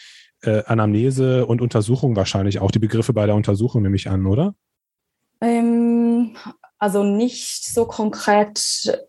äh, 0.43 0.65
Anamnese 0.65 1.47
und 1.47 1.61
Untersuchung 1.61 2.17
wahrscheinlich 2.17 2.59
auch. 2.59 2.71
Die 2.71 2.79
Begriffe 2.79 3.13
bei 3.13 3.27
der 3.27 3.35
Untersuchung 3.35 3.83
nehme 3.83 3.97
ich 3.97 4.09
an, 4.09 4.27
oder? 4.27 4.55
Ähm, 5.41 6.35
also 6.79 7.05
nicht 7.05 7.65
so 7.65 7.85
konkret, 7.85 8.59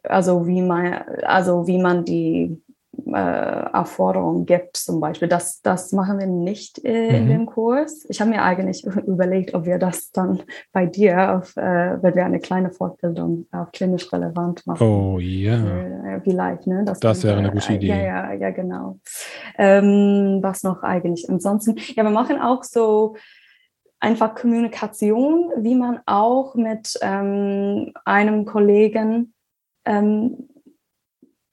also 0.04 0.46
wie 0.46 0.62
man, 0.62 0.94
also 1.24 1.66
wie 1.66 1.80
man 1.80 2.06
die 2.06 2.62
äh, 3.06 3.66
Aufforderung 3.74 4.46
gibt 4.46 4.78
zum 4.78 5.00
Beispiel. 5.00 5.28
Das, 5.28 5.62
das 5.62 5.92
machen 5.92 6.20
wir 6.20 6.28
nicht 6.28 6.84
äh, 6.84 7.10
mhm. 7.10 7.16
in 7.16 7.28
dem 7.28 7.46
Kurs. 7.46 8.06
Ich 8.10 8.22
habe 8.22 8.30
mir 8.30 8.44
eigentlich 8.44 8.86
überlegt, 9.08 9.54
ob 9.54 9.66
wir 9.66 9.80
das 9.80 10.12
dann 10.12 10.44
bei 10.72 10.86
dir, 10.86 11.36
auf, 11.36 11.58
äh, 11.58 12.02
wenn 12.02 12.16
wir 12.16 12.26
eine 12.26 12.40
kleine 12.40 12.72
Fortbildung 12.72 13.48
auf 13.52 13.72
klinisch 13.72 14.12
relevant 14.14 14.66
machen. 14.68 14.88
Oh 14.88 15.20
ja. 15.20 15.54
Yeah. 15.54 16.16
Äh, 16.16 16.22
vielleicht, 16.22 16.68
ne? 16.68 16.84
Das, 16.86 17.00
das 17.00 17.24
wäre 17.24 17.38
eine 17.38 17.52
gute 17.52 17.74
Idee. 17.74 17.88
Ja, 17.88 17.98
ja, 17.98 18.34
ja, 18.34 18.50
genau. 18.52 19.00
Ähm, 19.58 20.40
was 20.42 20.64
noch 20.64 20.84
eigentlich? 20.84 21.30
Ansonsten, 21.30 21.76
ja, 21.96 22.04
wir 22.04 22.12
machen 22.12 22.40
auch 22.40 22.64
so 22.64 23.16
einfach 24.00 24.36
Kommunikation, 24.36 25.52
wie 25.58 25.76
man 25.76 26.00
auch 26.06 26.56
mit 26.56 26.94
ähm, 27.02 27.94
einem 28.06 28.46
Kollegen 28.46 29.34
ähm, 29.86 30.50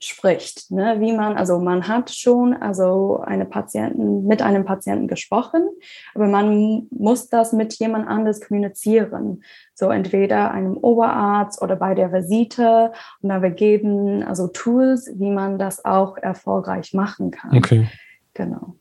spricht, 0.02 0.70
ne? 0.70 0.96
wie 0.98 1.12
man, 1.12 1.36
also 1.36 1.58
man 1.58 1.86
hat 1.86 2.10
schon 2.10 2.54
also 2.54 3.20
eine 3.20 3.44
Patienten, 3.44 4.26
mit 4.26 4.40
einem 4.40 4.64
Patienten 4.64 5.08
gesprochen, 5.08 5.68
aber 6.14 6.26
man 6.26 6.86
muss 6.90 7.28
das 7.28 7.52
mit 7.52 7.74
jemand 7.74 8.08
anders 8.08 8.40
kommunizieren. 8.40 9.42
So 9.74 9.90
entweder 9.90 10.50
einem 10.52 10.76
Oberarzt 10.78 11.60
oder 11.60 11.76
bei 11.76 11.94
der 11.94 12.12
Visite 12.12 12.92
und 13.20 13.28
da 13.28 13.42
wir 13.42 13.50
geben 13.50 14.22
also 14.22 14.48
Tools, 14.48 15.10
wie 15.14 15.30
man 15.30 15.58
das 15.58 15.84
auch 15.84 16.16
erfolgreich 16.16 16.94
machen 16.94 17.30
kann. 17.30 17.56
Okay. 17.56 17.86
Genau. 18.32 18.76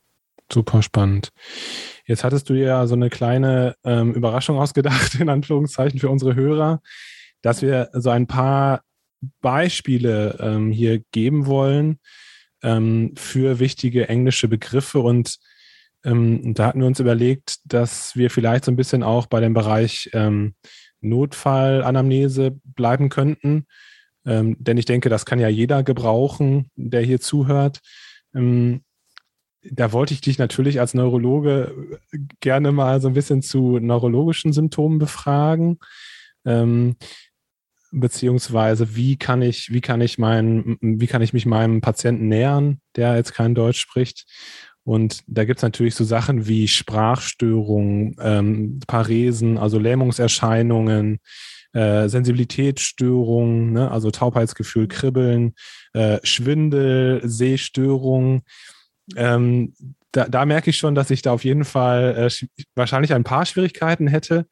Super 0.51 0.81
spannend. 0.81 1.31
Jetzt 2.05 2.23
hattest 2.23 2.49
du 2.49 2.53
ja 2.53 2.87
so 2.87 2.95
eine 2.95 3.09
kleine 3.09 3.75
ähm, 3.83 4.13
Überraschung 4.13 4.57
ausgedacht, 4.57 5.15
in 5.19 5.29
Anführungszeichen, 5.29 5.99
für 5.99 6.09
unsere 6.09 6.35
Hörer, 6.35 6.81
dass 7.41 7.61
wir 7.61 7.89
so 7.93 8.09
ein 8.09 8.25
paar 8.25 8.81
Beispiele 9.41 10.37
ähm, 10.39 10.71
hier 10.71 11.01
geben 11.11 11.45
wollen 11.45 11.99
ähm, 12.63 13.13
für 13.17 13.59
wichtige 13.59 14.09
englische 14.09 14.47
Begriffe. 14.47 14.99
Und 14.99 15.37
ähm, 16.03 16.53
da 16.53 16.67
hatten 16.67 16.79
wir 16.79 16.87
uns 16.87 16.99
überlegt, 16.99 17.59
dass 17.65 18.15
wir 18.15 18.29
vielleicht 18.29 18.65
so 18.65 18.71
ein 18.71 18.77
bisschen 18.77 19.03
auch 19.03 19.25
bei 19.27 19.39
dem 19.39 19.53
Bereich 19.53 20.09
ähm, 20.13 20.55
Notfallanamnese 21.01 22.59
bleiben 22.63 23.09
könnten. 23.09 23.65
Ähm, 24.25 24.55
denn 24.59 24.77
ich 24.77 24.85
denke, 24.85 25.09
das 25.09 25.25
kann 25.25 25.39
ja 25.39 25.47
jeder 25.47 25.83
gebrauchen, 25.83 26.69
der 26.75 27.01
hier 27.01 27.19
zuhört. 27.19 27.79
Ähm, 28.33 28.83
da 29.61 29.91
wollte 29.91 30.13
ich 30.13 30.21
dich 30.21 30.37
natürlich 30.37 30.79
als 30.79 30.93
Neurologe 30.93 31.99
gerne 32.39 32.71
mal 32.71 33.01
so 33.01 33.09
ein 33.09 33.13
bisschen 33.13 33.41
zu 33.41 33.79
neurologischen 33.79 34.53
Symptomen 34.53 34.99
befragen. 34.99 35.79
Beziehungsweise 37.91 38.95
wie 38.95 39.17
kann 39.17 39.41
ich, 39.41 39.71
wie 39.71 39.81
kann 39.81 40.01
ich 40.01 40.17
meinen, 40.17 40.77
wie 40.81 41.07
kann 41.07 41.21
ich 41.21 41.33
mich 41.33 41.45
meinem 41.45 41.81
Patienten 41.81 42.27
nähern, 42.27 42.81
der 42.95 43.15
jetzt 43.15 43.33
kein 43.33 43.55
Deutsch 43.55 43.79
spricht? 43.79 44.25
Und 44.83 45.21
da 45.27 45.45
gibt 45.45 45.59
es 45.59 45.63
natürlich 45.63 45.95
so 45.95 46.03
Sachen 46.03 46.47
wie 46.47 46.67
Sprachstörungen, 46.67 48.15
ähm, 48.19 48.79
Paresen, 48.87 49.57
also 49.57 49.77
Lähmungserscheinungen, 49.77 51.19
äh, 51.73 52.09
Sensibilitätsstörungen, 52.09 53.73
ne? 53.73 53.91
also 53.91 54.09
Taubheitsgefühl, 54.09 54.87
Kribbeln, 54.87 55.53
äh, 55.93 56.19
Schwindel, 56.23 57.21
Sehstörungen. 57.23 58.41
Ähm, 59.15 59.73
da, 60.11 60.27
da, 60.27 60.45
merke 60.45 60.71
ich 60.71 60.77
schon, 60.77 60.95
dass 60.95 61.11
ich 61.11 61.21
da 61.21 61.33
auf 61.33 61.43
jeden 61.43 61.65
Fall 61.65 62.27
äh, 62.27 62.47
wahrscheinlich 62.73 63.13
ein 63.13 63.23
paar 63.23 63.45
Schwierigkeiten 63.45 64.07
hätte, 64.07 64.47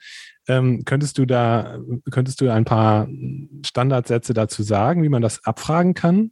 ähm, 0.48 0.84
könntest 0.86 1.17
du 1.17 1.26
da, 1.26 1.78
könntest 2.12 2.41
du 2.41 2.52
ein 2.52 2.65
paar 2.65 3.08
Standardsätze 3.65 4.34
dazu 4.34 4.63
sagen, 4.63 5.04
wie 5.04 5.10
man 5.10 5.21
das 5.21 5.43
abfragen 5.45 5.93
kann? 5.93 6.32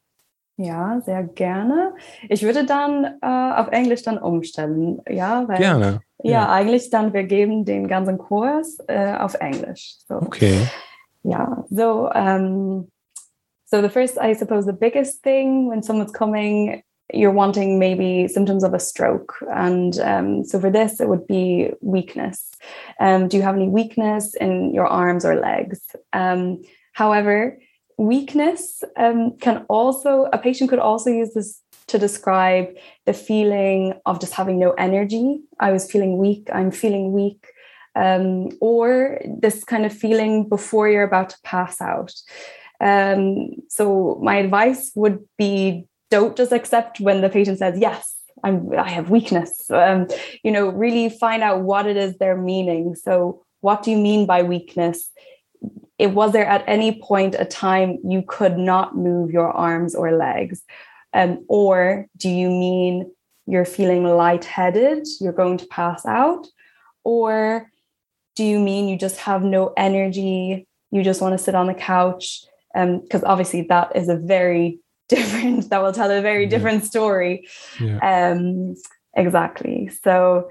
Ja, 0.58 1.02
sehr 1.02 1.24
gerne. 1.24 1.94
Ich 2.30 2.44
würde 2.44 2.66
dann 2.66 3.04
äh, 3.22 3.60
auf 3.60 3.68
Englisch 3.70 4.04
dann 4.04 4.18
umstellen, 4.18 5.02
ja, 5.10 5.46
weil 5.48 5.58
gerne. 5.58 6.02
Ja, 6.24 6.32
ja, 6.32 6.50
eigentlich 6.50 6.90
dann 6.90 7.14
wir 7.14 7.24
geben 7.24 7.66
den 7.66 7.88
ganzen 7.88 8.18
Kurs 8.18 8.78
äh, 8.88 9.16
auf 9.16 9.34
Englisch. 9.36 9.98
So. 10.08 10.16
Okay. 10.16 10.66
Ja, 11.24 11.66
so 11.70 12.10
um, 12.10 12.90
so 13.66 13.82
the 13.82 13.90
first, 13.90 14.18
I 14.18 14.34
suppose, 14.34 14.66
the 14.66 14.78
biggest 14.78 15.24
thing 15.24 15.70
when 15.70 15.84
someone's 15.84 16.14
coming 16.14 16.84
you're 17.16 17.32
wanting 17.32 17.80
maybe 17.80 18.28
symptoms 18.28 18.64
of 18.64 18.74
a 18.74 18.80
stroke. 18.80 19.36
And 19.54 19.98
um, 20.00 20.44
so 20.44 20.60
for 20.60 20.70
this, 20.70 21.00
it 21.00 21.08
would 21.08 21.28
be 21.28 21.72
weakness. 21.82 22.52
Um, 23.00 23.28
do 23.28 23.38
you 23.38 23.44
have 23.44 23.56
any 23.56 23.68
weakness 23.68 24.36
in 24.36 24.74
your 24.74 24.88
arms 24.88 25.26
or 25.26 25.36
legs? 25.36 25.80
Um, 26.14 26.62
however, 26.94 27.58
weakness 27.98 28.84
um, 28.98 29.38
can 29.38 29.66
also, 29.70 30.28
a 30.34 30.38
patient 30.38 30.70
could 30.70 30.80
also 30.80 31.10
use 31.10 31.34
this 31.34 31.62
to 31.88 31.98
describe 31.98 32.76
the 33.06 33.14
feeling 33.14 33.94
of 34.06 34.20
just 34.20 34.34
having 34.34 34.60
no 34.60 34.72
energy. 34.72 35.42
I 35.60 35.72
was 35.72 35.90
feeling 35.90 36.18
weak, 36.18 36.50
I'm 36.54 36.72
feeling 36.72 37.12
weak. 37.12 37.48
Um, 37.98 38.50
or 38.60 39.22
this 39.40 39.64
kind 39.64 39.86
of 39.86 39.94
feeling 39.94 40.50
before 40.50 40.90
you're 40.90 41.04
about 41.04 41.30
to 41.30 41.38
pass 41.46 41.80
out. 41.80 42.14
Um, 42.82 43.52
so, 43.70 44.20
my 44.22 44.36
advice 44.36 44.92
would 44.96 45.20
be 45.38 45.88
don't 46.16 46.38
just 46.38 46.54
accept 46.54 47.02
when 47.02 47.20
the 47.20 47.30
patient 47.30 47.60
says, 47.60 47.78
yes, 47.78 48.16
I'm, 48.44 48.72
I 48.78 48.90
have 48.90 49.10
weakness. 49.10 49.70
Um, 49.70 50.08
you 50.44 50.52
know, 50.52 50.70
really 50.70 51.10
find 51.10 51.44
out 51.44 51.62
what 51.62 51.86
it 51.88 51.98
is 51.98 52.18
they're 52.18 52.38
meaning. 52.54 52.96
So, 52.96 53.44
what 53.60 53.84
do 53.84 53.92
you 53.92 53.98
mean 53.98 54.26
by 54.26 54.44
weakness? 54.44 55.10
It 55.98 56.12
was 56.12 56.32
there 56.32 56.46
at 56.46 56.64
any 56.68 57.02
point 57.02 57.36
a 57.38 57.46
time 57.46 57.98
you 58.04 58.22
could 58.28 58.58
not 58.58 58.96
move 58.96 59.32
your 59.32 59.52
arms 59.52 59.96
or 59.96 60.16
legs? 60.16 60.62
Um, 61.14 61.44
or 61.48 62.08
do 62.16 62.30
you 62.30 62.50
mean 62.50 63.12
you're 63.48 63.66
feeling 63.66 64.04
lightheaded, 64.04 65.08
you're 65.20 65.40
going 65.42 65.58
to 65.58 65.68
pass 65.68 66.06
out? 66.06 66.48
Or 67.04 67.70
do 68.36 68.44
you 68.44 68.60
mean 68.60 68.88
you 68.88 68.98
just 68.98 69.18
have 69.18 69.44
no 69.44 69.74
energy, 69.76 70.68
you 70.92 71.04
just 71.04 71.22
want 71.22 71.38
to 71.38 71.44
sit 71.44 71.56
on 71.56 71.68
the 71.68 71.74
couch? 71.74 72.44
Because 72.74 73.24
um, 73.24 73.30
obviously, 73.32 73.62
that 73.64 73.96
is 73.96 74.10
a 74.10 74.18
very 74.18 74.80
different 75.10 75.70
that 75.70 75.82
will 75.82 75.94
tell 75.94 76.10
a 76.10 76.22
very 76.22 76.46
different 76.46 76.84
story. 76.84 77.48
Yeah. 77.80 78.30
um 78.32 78.76
exactly. 79.16 79.90
So 80.04 80.50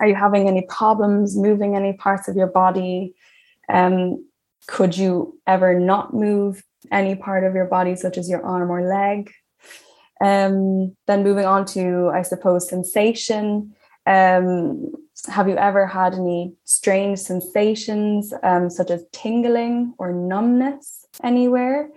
are 0.00 0.06
you 0.06 0.14
having 0.14 0.48
any 0.48 0.62
problems 0.68 1.36
moving 1.36 1.76
any 1.76 1.92
parts 1.92 2.28
of 2.28 2.36
your 2.36 2.48
body? 2.48 3.14
Um 3.68 4.26
could 4.66 4.96
you 4.96 5.38
ever 5.46 5.78
not 5.78 6.14
move 6.14 6.64
any 6.90 7.14
part 7.14 7.44
of 7.44 7.54
your 7.54 7.66
body 7.66 7.96
such 7.96 8.18
as 8.18 8.28
your 8.28 8.44
arm 8.44 8.70
or 8.70 8.82
leg? 8.82 9.30
Um 10.20 10.96
then 11.06 11.22
moving 11.22 11.44
on 11.44 11.64
to 11.66 12.10
i 12.12 12.22
suppose 12.22 12.68
sensation. 12.68 13.74
Um 14.06 14.92
have 15.28 15.48
you 15.48 15.56
ever 15.56 15.86
had 15.86 16.14
any 16.14 16.54
strange 16.64 17.18
sensations 17.20 18.34
um, 18.42 18.68
such 18.68 18.90
as 18.90 19.04
tingling 19.12 19.94
or 19.96 20.12
numbness 20.12 21.06
anywhere 21.22 21.88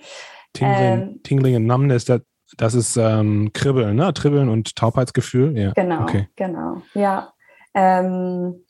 Tingling, 0.58 1.02
ähm, 1.02 1.20
Tingling 1.24 1.56
and 1.56 1.68
Numbness, 1.68 2.06
das, 2.06 2.22
das 2.58 2.74
ist 2.74 2.98
ähm, 2.98 3.52
Kribbeln, 3.54 3.96
ne? 3.96 4.12
Kribbeln 4.14 4.50
und 4.50 4.76
Taubheitsgefühl. 4.76 5.56
Yeah. 5.56 5.74
Genau, 5.76 6.04
okay. 6.04 6.28
genau. 6.36 6.82
Ja. 6.94 7.34
Um, 7.74 8.64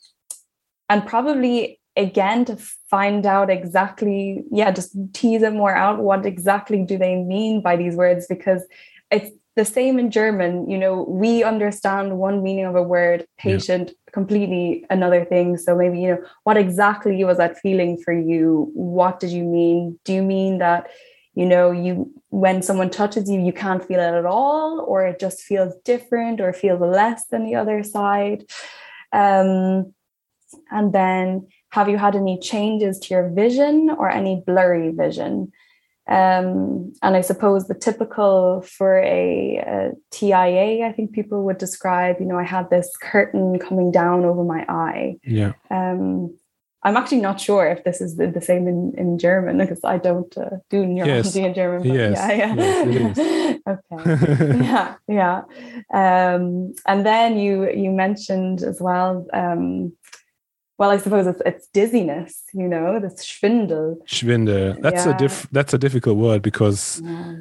and 0.88 1.06
probably 1.06 1.80
again 1.96 2.44
to 2.44 2.56
find 2.90 3.26
out 3.26 3.50
exactly, 3.50 4.44
yeah, 4.50 4.70
just 4.70 4.96
tease 5.12 5.42
it 5.42 5.54
more 5.54 5.74
out. 5.74 5.98
What 5.98 6.26
exactly 6.26 6.84
do 6.84 6.98
they 6.98 7.16
mean 7.16 7.62
by 7.62 7.76
these 7.76 7.96
words? 7.96 8.26
Because 8.26 8.66
it's 9.10 9.30
the 9.56 9.64
same 9.64 9.98
in 9.98 10.10
German. 10.10 10.70
You 10.70 10.78
know, 10.78 11.04
we 11.08 11.42
understand 11.42 12.18
one 12.18 12.42
meaning 12.42 12.66
of 12.66 12.76
a 12.76 12.82
word, 12.82 13.26
patient, 13.38 13.90
yeah. 13.90 14.12
completely 14.12 14.84
another 14.90 15.24
thing. 15.24 15.56
So 15.56 15.74
maybe, 15.74 16.00
you 16.00 16.08
know, 16.08 16.22
what 16.44 16.56
exactly 16.56 17.24
was 17.24 17.38
that 17.38 17.58
feeling 17.58 17.98
for 18.04 18.12
you? 18.12 18.70
What 18.74 19.20
did 19.20 19.30
you 19.30 19.44
mean? 19.44 19.98
Do 20.04 20.12
you 20.12 20.22
mean 20.22 20.58
that 20.58 20.88
you 21.38 21.46
know 21.46 21.70
you 21.70 22.10
when 22.30 22.62
someone 22.62 22.90
touches 22.90 23.30
you 23.30 23.40
you 23.40 23.52
can't 23.52 23.84
feel 23.86 24.00
it 24.00 24.18
at 24.22 24.26
all 24.26 24.84
or 24.88 25.06
it 25.06 25.20
just 25.20 25.40
feels 25.40 25.72
different 25.84 26.40
or 26.40 26.52
feels 26.52 26.80
less 26.80 27.26
than 27.26 27.44
the 27.44 27.54
other 27.54 27.82
side 27.84 28.44
um, 29.12 29.94
and 30.70 30.92
then 30.92 31.46
have 31.70 31.88
you 31.88 31.96
had 31.96 32.16
any 32.16 32.38
changes 32.40 32.98
to 32.98 33.14
your 33.14 33.28
vision 33.30 33.88
or 33.98 34.10
any 34.10 34.42
blurry 34.46 34.90
vision 34.90 35.52
um, 36.08 36.94
and 37.02 37.16
I 37.16 37.20
suppose 37.20 37.68
the 37.68 37.74
typical 37.74 38.62
for 38.62 38.98
a, 38.98 39.58
a, 39.58 39.90
TIA, 40.10 40.86
I 40.86 40.92
think 40.92 41.12
people 41.12 41.44
would 41.44 41.58
describe, 41.58 42.16
you 42.18 42.24
know, 42.24 42.38
I 42.38 42.44
had 42.44 42.70
this 42.70 42.96
curtain 42.96 43.58
coming 43.58 43.92
down 43.92 44.24
over 44.24 44.42
my 44.42 44.64
eye. 44.70 45.16
Yeah. 45.22 45.52
Um, 45.70 46.34
I'm 46.88 46.96
actually 46.96 47.20
not 47.20 47.38
sure 47.38 47.66
if 47.66 47.84
this 47.84 48.00
is 48.00 48.16
the, 48.16 48.28
the 48.28 48.40
same 48.40 48.66
in, 48.66 48.94
in 48.96 49.18
German 49.18 49.58
because 49.58 49.84
I 49.84 49.98
don't 49.98 50.34
uh, 50.38 50.56
do 50.70 50.86
neurology 50.86 51.40
yes. 51.40 51.48
in 51.48 51.52
German. 51.52 51.82
But 51.82 51.94
yes. 51.94 52.16
Yeah, 52.16 52.54
yeah. 52.54 52.84
Yes, 52.86 53.58
okay. 53.68 54.58
yeah, 54.64 54.94
yeah. 55.06 55.42
Um, 55.92 56.72
and 56.86 57.04
then 57.04 57.36
you 57.36 57.70
you 57.70 57.90
mentioned 57.90 58.62
as 58.62 58.80
well. 58.80 59.26
Um, 59.34 59.92
well, 60.78 60.88
I 60.88 60.96
suppose 60.96 61.26
it's, 61.26 61.42
it's 61.44 61.66
dizziness. 61.74 62.44
You 62.54 62.68
know, 62.68 62.98
this 63.00 63.22
Schwindel. 63.22 63.98
Schwindel. 64.06 64.80
That's 64.80 65.04
yeah. 65.04 65.14
a 65.14 65.18
diff. 65.18 65.46
That's 65.52 65.74
a 65.74 65.78
difficult 65.78 66.16
word 66.16 66.40
because 66.40 67.02
yeah. 67.04 67.34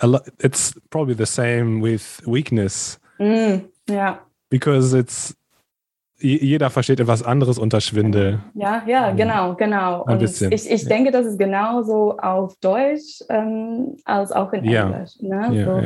a 0.00 0.06
lot. 0.06 0.28
It's 0.40 0.74
probably 0.90 1.14
the 1.14 1.32
same 1.40 1.80
with 1.80 2.20
weakness. 2.26 2.98
Mm, 3.18 3.70
yeah. 3.86 4.18
Because 4.50 4.92
it's 4.92 5.34
jeder 6.22 6.70
versteht 6.70 7.00
etwas 7.00 7.22
anderes 7.22 7.58
unter 7.58 7.80
Schwindel. 7.80 8.40
Ja, 8.54 8.82
ja, 8.86 9.10
genau, 9.12 9.54
genau. 9.54 10.04
Ein 10.04 10.18
bisschen. 10.18 10.52
ich, 10.52 10.70
ich 10.70 10.86
denke, 10.86 11.10
das 11.10 11.26
ist 11.26 11.38
genauso 11.38 12.16
auf 12.18 12.56
Deutsch 12.60 13.22
ähm, 13.28 13.96
als 14.04 14.32
auch 14.32 14.52
in 14.52 14.64
ja. 14.64 14.90
Englisch. 14.90 15.12
Ne? 15.20 15.48
Ja, 15.52 15.64
so, 15.64 15.80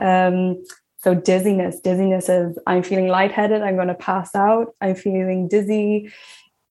ja. 0.00 0.28
Um, 0.28 0.56
so 0.98 1.14
dizziness. 1.14 1.80
Dizziness 1.82 2.28
is 2.28 2.58
I'm 2.66 2.82
feeling 2.82 3.08
lightheaded, 3.08 3.62
I'm 3.62 3.76
to 3.76 3.94
pass 3.94 4.34
out, 4.34 4.74
I'm 4.80 4.94
feeling 4.94 5.48
dizzy. 5.48 6.12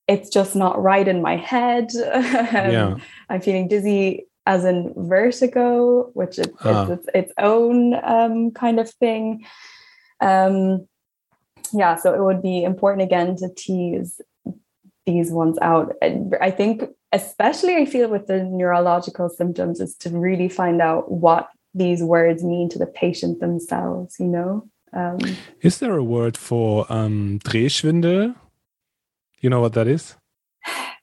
It's 0.08 0.30
just 0.30 0.56
not 0.56 0.82
right 0.82 1.08
in 1.08 1.21
my 1.21 1.36
head. 1.36 1.91
yeah. 1.93 2.95
I'm 3.30 3.41
feeling 3.41 3.67
dizzy 3.67 4.27
as 4.45 4.63
in 4.63 4.93
vertigo, 4.95 6.10
which 6.13 6.39
is, 6.39 6.47
ah. 6.63 6.84
is 6.84 6.89
its, 6.91 7.08
its, 7.13 7.34
own 7.38 7.93
um, 8.01 8.51
kind 8.51 8.80
of 8.80 8.89
thing. 8.89 9.45
Um, 10.21 10.88
yeah, 11.73 11.95
so 11.95 12.13
it 12.13 12.21
would 12.21 12.41
be 12.41 12.63
important 12.63 13.03
again 13.03 13.36
to 13.38 13.49
tease 13.56 14.21
these 15.06 15.32
ones 15.32 15.58
out. 15.62 15.95
I 16.01 16.51
think, 16.51 16.84
especially 17.12 17.75
I 17.75 17.86
feel 17.86 18.10
with 18.10 18.27
the 18.27 18.43
neurological 18.43 19.30
symptoms, 19.30 19.80
is 19.80 19.95
to 19.97 20.10
really 20.10 20.49
find 20.49 20.82
out 20.82 21.12
what 21.12 21.49
these 21.73 22.03
words 22.03 22.43
mean 22.43 22.69
to 22.69 22.80
the 22.80 22.86
patient 22.86 23.39
themselves, 23.39 24.15
you 24.19 24.27
know? 24.27 24.67
Um, 24.93 25.19
is 25.62 25.80
there 25.80 25.95
a 25.95 26.03
word 26.03 26.38
for 26.38 26.86
um, 26.91 27.39
Drehschwindel? 27.43 28.36
You 29.41 29.49
know 29.49 29.62
what 29.62 29.73
that 29.73 29.88
is? 29.88 30.15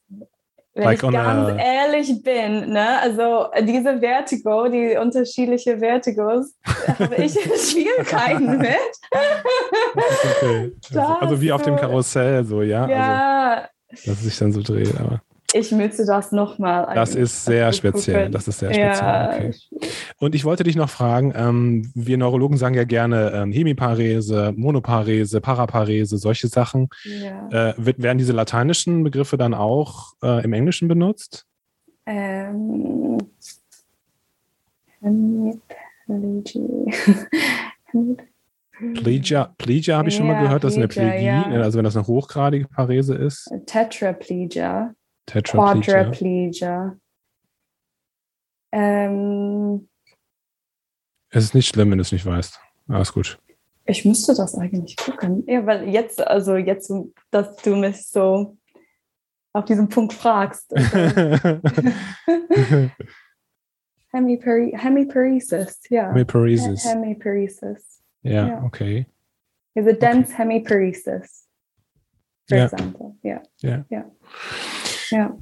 Wenn 0.74 0.84
like 0.84 1.02
ich 1.02 1.10
ganz 1.10 1.50
a... 1.50 1.56
ehrlich 1.56 2.22
bin, 2.22 2.72
ne, 2.72 3.00
also 3.00 3.46
diese 3.60 4.00
Vertigo, 4.00 4.68
die 4.68 4.96
unterschiedliche 4.96 5.78
Vertigos, 5.78 6.56
habe 6.98 7.14
ich 7.22 7.32
Schwierigkeiten 7.32 8.58
mit. 8.58 8.76
okay. 10.24 10.72
also 11.20 11.40
wie 11.40 11.52
auf 11.52 11.62
dem 11.62 11.76
Karussell, 11.76 12.44
so, 12.44 12.62
ja? 12.62 12.88
Ja. 12.88 13.68
Also, 13.88 14.10
dass 14.10 14.18
es 14.18 14.24
sich 14.24 14.38
dann 14.38 14.52
so 14.52 14.62
dreht, 14.62 14.98
aber 14.98 15.22
ich 15.54 15.70
müsste 15.70 16.04
das 16.04 16.32
nochmal. 16.32 16.92
Das 16.94 17.14
ist 17.14 17.44
sehr 17.44 17.72
speziell. 17.72 18.28
Das 18.28 18.48
ist 18.48 18.58
sehr 18.58 18.74
speziell. 18.74 18.92
Ja. 18.92 19.32
Okay. 19.32 19.54
Und 20.18 20.34
ich 20.34 20.44
wollte 20.44 20.64
dich 20.64 20.74
noch 20.74 20.90
fragen: 20.90 21.32
ähm, 21.36 21.92
Wir 21.94 22.18
Neurologen 22.18 22.56
sagen 22.56 22.74
ja 22.74 22.82
gerne 22.82 23.30
ähm, 23.32 23.52
Hemiparese, 23.52 24.52
Monoparese, 24.56 25.40
Paraparese, 25.40 26.18
solche 26.18 26.48
Sachen. 26.48 26.88
Ja. 27.04 27.70
Äh, 27.70 27.74
werden 27.76 28.18
diese 28.18 28.32
lateinischen 28.32 29.04
Begriffe 29.04 29.36
dann 29.36 29.54
auch 29.54 30.14
äh, 30.22 30.44
im 30.44 30.52
Englischen 30.52 30.88
benutzt? 30.88 31.46
Ähm, 32.06 33.18
Plegia, 38.94 39.54
Plegia 39.56 39.96
habe 39.98 40.08
ich 40.08 40.16
schon 40.16 40.26
mal 40.26 40.42
gehört, 40.42 40.64
das 40.64 40.72
ist 40.72 40.78
eine 40.78 40.88
Plegie, 40.88 41.26
ja. 41.26 41.44
also 41.44 41.78
wenn 41.78 41.84
das 41.84 41.96
eine 41.96 42.06
hochgradige 42.06 42.66
Parese 42.66 43.14
ist. 43.14 43.48
Tetraplegia. 43.66 44.94
Tetraplegia. 45.26 46.04
Quadriplegia. 46.04 46.96
Ähm, 48.72 49.88
es 51.30 51.44
ist 51.44 51.54
nicht 51.54 51.68
schlimm, 51.68 51.90
wenn 51.90 51.98
du 51.98 52.02
es 52.02 52.12
nicht 52.12 52.26
weißt. 52.26 52.60
Alles 52.88 53.12
gut. 53.12 53.38
Ich 53.86 54.04
müsste 54.04 54.34
das 54.34 54.54
eigentlich 54.56 54.96
gucken. 54.96 55.44
Ja, 55.46 55.66
weil 55.66 55.88
jetzt, 55.88 56.20
also 56.26 56.56
jetzt, 56.56 56.92
dass 57.30 57.56
du 57.56 57.76
mich 57.76 58.06
so 58.08 58.56
auf 59.52 59.64
diesen 59.64 59.88
Punkt 59.88 60.12
fragst. 60.12 60.70
Hemiparesis, 64.12 65.80
ja. 65.90 66.08
Hemiparesis. 66.10 66.84
Hemiparesis. 66.84 68.02
Ja, 68.22 68.46
yeah, 68.46 68.64
okay. 68.64 69.06
Is 69.74 69.86
a 69.86 69.92
dense 69.92 70.32
okay. 70.32 70.42
hemiparesis, 70.42 71.48
for 72.48 72.56
yeah. 72.56 72.64
example. 72.64 73.16
Yeah. 73.22 73.42
Yeah. 73.60 73.82
Yeah. 73.90 74.04
Ja. 75.14 75.36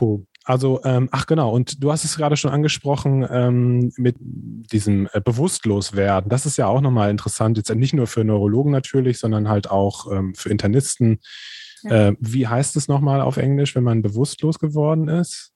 Cool. 0.00 0.24
Also, 0.44 0.80
ähm, 0.84 1.10
ach 1.12 1.26
genau, 1.26 1.50
und 1.50 1.82
du 1.82 1.92
hast 1.92 2.04
es 2.04 2.16
gerade 2.16 2.38
schon 2.38 2.50
angesprochen 2.50 3.26
ähm, 3.30 3.92
mit 3.96 4.16
diesem 4.18 5.06
äh, 5.12 5.20
Bewusstloswerden. 5.20 6.30
Das 6.30 6.46
ist 6.46 6.56
ja 6.56 6.66
auch 6.66 6.80
nochmal 6.80 7.10
interessant, 7.10 7.58
jetzt 7.58 7.74
nicht 7.74 7.92
nur 7.92 8.06
für 8.06 8.24
Neurologen 8.24 8.72
natürlich, 8.72 9.18
sondern 9.18 9.48
halt 9.48 9.70
auch 9.70 10.10
ähm, 10.10 10.34
für 10.34 10.48
Internisten. 10.48 11.20
Ja. 11.82 12.08
Äh, 12.08 12.16
wie 12.20 12.46
heißt 12.46 12.76
es 12.76 12.88
nochmal 12.88 13.20
auf 13.20 13.36
Englisch, 13.36 13.76
wenn 13.76 13.84
man 13.84 14.00
bewusstlos 14.00 14.58
geworden 14.58 15.08
ist? 15.08 15.52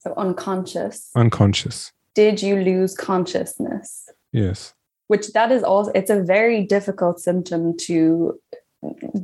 So 0.00 0.10
unconscious. 0.14 1.10
Unconscious. 1.14 1.92
Did 2.14 2.42
you 2.42 2.56
lose 2.56 2.94
consciousness? 2.94 4.12
Yes. 4.30 4.74
Which 5.08 5.32
that 5.32 5.50
is 5.52 5.62
also, 5.62 5.90
it's 5.94 6.10
a 6.10 6.22
very 6.22 6.66
difficult 6.66 7.18
symptom 7.18 7.76
to 7.86 8.34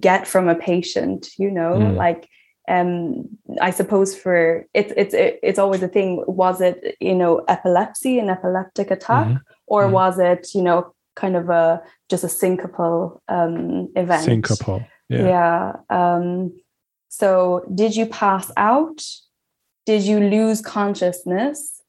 get 0.00 0.26
from 0.26 0.48
a 0.48 0.54
patient, 0.54 1.38
you 1.38 1.50
know, 1.50 1.74
mm. 1.74 1.96
like 1.96 2.26
um, 2.70 3.28
I 3.60 3.70
suppose 3.70 4.16
for 4.16 4.64
it's 4.74 4.92
it's 4.96 5.14
it's 5.14 5.58
always 5.58 5.82
a 5.82 5.88
thing. 5.88 6.22
Was 6.26 6.60
it 6.60 6.96
you 7.00 7.14
know 7.14 7.44
epilepsy, 7.48 8.18
an 8.18 8.30
epileptic 8.30 8.90
attack, 8.90 9.26
mm-hmm. 9.26 9.36
or 9.66 9.84
mm-hmm. 9.84 9.94
was 9.94 10.18
it 10.18 10.54
you 10.54 10.62
know 10.62 10.94
kind 11.16 11.36
of 11.36 11.50
a 11.50 11.82
just 12.08 12.22
a 12.22 12.28
syncopal 12.28 13.20
um, 13.28 13.88
event? 13.96 14.26
Syncopal, 14.26 14.86
yeah. 15.08 15.26
Yeah. 15.26 15.72
Um, 15.90 16.52
so, 17.08 17.64
did 17.74 17.96
you 17.96 18.06
pass 18.06 18.52
out? 18.56 19.04
Did 19.84 20.02
you 20.04 20.20
lose 20.20 20.60
consciousness? 20.60 21.82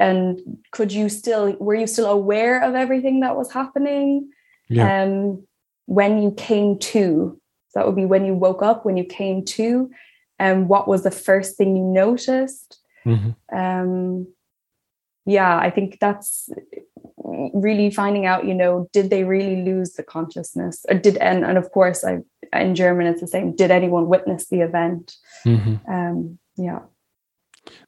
And 0.00 0.40
could 0.72 0.92
you 0.92 1.08
still 1.08 1.56
were 1.60 1.76
you 1.76 1.86
still 1.86 2.10
aware 2.10 2.60
of 2.60 2.74
everything 2.74 3.20
that 3.20 3.36
was 3.36 3.52
happening? 3.52 4.30
Yeah. 4.68 5.02
Um, 5.04 5.46
when 5.86 6.22
you 6.22 6.32
came 6.32 6.78
to 6.78 7.37
that 7.74 7.86
would 7.86 7.96
be 7.96 8.06
when 8.06 8.24
you 8.24 8.34
woke 8.34 8.62
up, 8.62 8.84
when 8.84 8.96
you 8.96 9.04
came 9.04 9.44
to, 9.44 9.90
and 10.38 10.62
um, 10.62 10.68
what 10.68 10.88
was 10.88 11.02
the 11.02 11.10
first 11.10 11.56
thing 11.56 11.76
you 11.76 11.82
noticed. 11.82 12.78
Mm-hmm. 13.04 13.56
Um, 13.56 14.26
yeah, 15.26 15.58
I 15.58 15.70
think 15.70 15.98
that's 16.00 16.48
really 17.52 17.90
finding 17.90 18.26
out. 18.26 18.46
You 18.46 18.54
know, 18.54 18.88
did 18.92 19.10
they 19.10 19.24
really 19.24 19.62
lose 19.62 19.94
the 19.94 20.02
consciousness, 20.02 20.84
or 20.88 20.94
did 20.94 21.16
and 21.18 21.44
and 21.44 21.58
of 21.58 21.70
course, 21.72 22.04
I 22.04 22.20
in 22.52 22.74
German 22.74 23.06
it's 23.06 23.20
the 23.20 23.26
same. 23.26 23.54
Did 23.54 23.70
anyone 23.70 24.08
witness 24.08 24.48
the 24.48 24.60
event? 24.60 25.16
Mhm. 25.44 25.80
Um, 25.86 26.38
ja. 26.56 26.88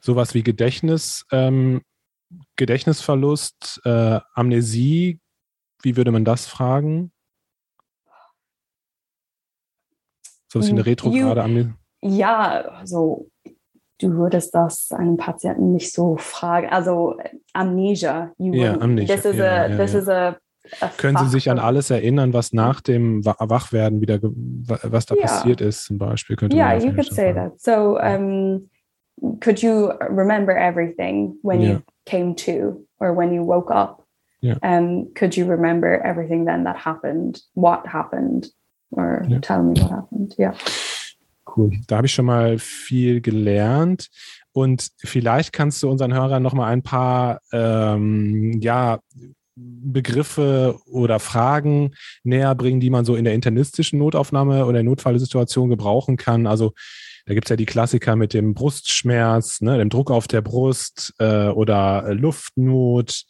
Sowas 0.00 0.34
wie 0.34 0.42
Gedächtnis, 0.42 1.24
ähm, 1.32 1.82
Gedächtnisverlust, 2.56 3.80
äh, 3.84 4.20
Amnesie. 4.34 5.18
Wie 5.82 5.96
würde 5.96 6.12
man 6.12 6.24
das 6.24 6.46
fragen? 6.46 7.12
So 10.50 10.58
ein 10.58 10.60
bisschen 10.60 10.78
eine 10.78 10.86
retrograde 10.86 11.42
Amnesie? 11.42 11.72
Ja, 12.02 12.62
also 12.78 13.28
du 14.00 14.12
würdest 14.14 14.54
das 14.54 14.90
einem 14.90 15.16
Patienten 15.16 15.72
nicht 15.72 15.92
so 15.92 16.16
fragen. 16.16 16.68
Also 16.70 17.16
Amnesia. 17.52 18.32
Ja, 18.38 18.80
Amnesia. 18.80 19.14
This 19.14 19.24
is 19.24 19.36
ja, 19.36 19.44
a, 19.44 19.68
ja, 19.68 19.76
this 19.76 19.92
ja. 19.92 19.98
is 19.98 20.08
a, 20.08 20.36
Können 20.98 21.16
Sie 21.18 21.28
sich 21.28 21.50
an 21.50 21.58
alles 21.58 21.90
erinnern, 21.90 22.32
was 22.32 22.52
nach 22.52 22.80
dem 22.80 23.24
Wachwerden 23.24 24.00
wieder, 24.00 24.18
was 24.22 25.06
da 25.06 25.14
passiert 25.14 25.60
ist, 25.60 25.84
zum 25.84 25.98
Beispiel? 25.98 26.36
Könnte 26.36 26.56
yeah, 26.56 26.74
you 26.76 26.92
could 26.92 27.12
say 27.12 27.32
fragen. 27.32 27.50
that. 27.50 27.60
So, 27.60 27.98
um, 27.98 28.68
could 29.40 29.62
you 29.62 29.90
remember 30.08 30.54
everything 30.56 31.36
when 31.42 31.60
you 31.60 31.80
came 32.04 32.34
to 32.36 32.86
or 32.98 33.16
when 33.16 33.32
you 33.32 33.42
woke 33.42 33.70
up? 33.70 34.04
Yeah. 34.42 34.58
Um, 34.62 35.12
could 35.14 35.36
you 35.36 35.46
remember 35.46 36.00
everything 36.04 36.44
then 36.44 36.64
that 36.64 36.76
happened? 36.76 37.40
What 37.54 37.86
happened? 37.86 38.48
Or 38.90 39.22
ja. 39.28 39.38
tell 39.40 39.62
me 39.62 39.80
what 39.80 39.90
happened. 39.90 40.34
Ja. 40.36 40.54
Cool. 41.56 41.72
Da 41.86 41.96
habe 41.96 42.06
ich 42.06 42.12
schon 42.12 42.26
mal 42.26 42.58
viel 42.58 43.20
gelernt. 43.20 44.08
Und 44.52 44.90
vielleicht 44.98 45.52
kannst 45.52 45.82
du 45.82 45.90
unseren 45.90 46.14
Hörern 46.14 46.42
noch 46.42 46.54
mal 46.54 46.66
ein 46.66 46.82
paar 46.82 47.40
ähm, 47.52 48.60
ja, 48.60 49.00
Begriffe 49.56 50.78
oder 50.86 51.18
Fragen 51.18 51.94
näher 52.24 52.54
bringen, 52.54 52.80
die 52.80 52.90
man 52.90 53.04
so 53.04 53.14
in 53.14 53.24
der 53.24 53.34
internistischen 53.34 53.98
Notaufnahme 53.98 54.66
oder 54.66 54.82
Notfallsituation 54.82 55.68
gebrauchen 55.68 56.16
kann. 56.16 56.46
Also 56.46 56.72
da 57.26 57.34
gibt 57.34 57.46
es 57.46 57.50
ja 57.50 57.56
die 57.56 57.66
Klassiker 57.66 58.16
mit 58.16 58.32
dem 58.32 58.54
Brustschmerz, 58.54 59.60
ne, 59.60 59.78
dem 59.78 59.90
Druck 59.90 60.10
auf 60.10 60.26
der 60.26 60.40
Brust 60.40 61.14
äh, 61.18 61.48
oder 61.48 62.14
Luftnot. 62.14 63.24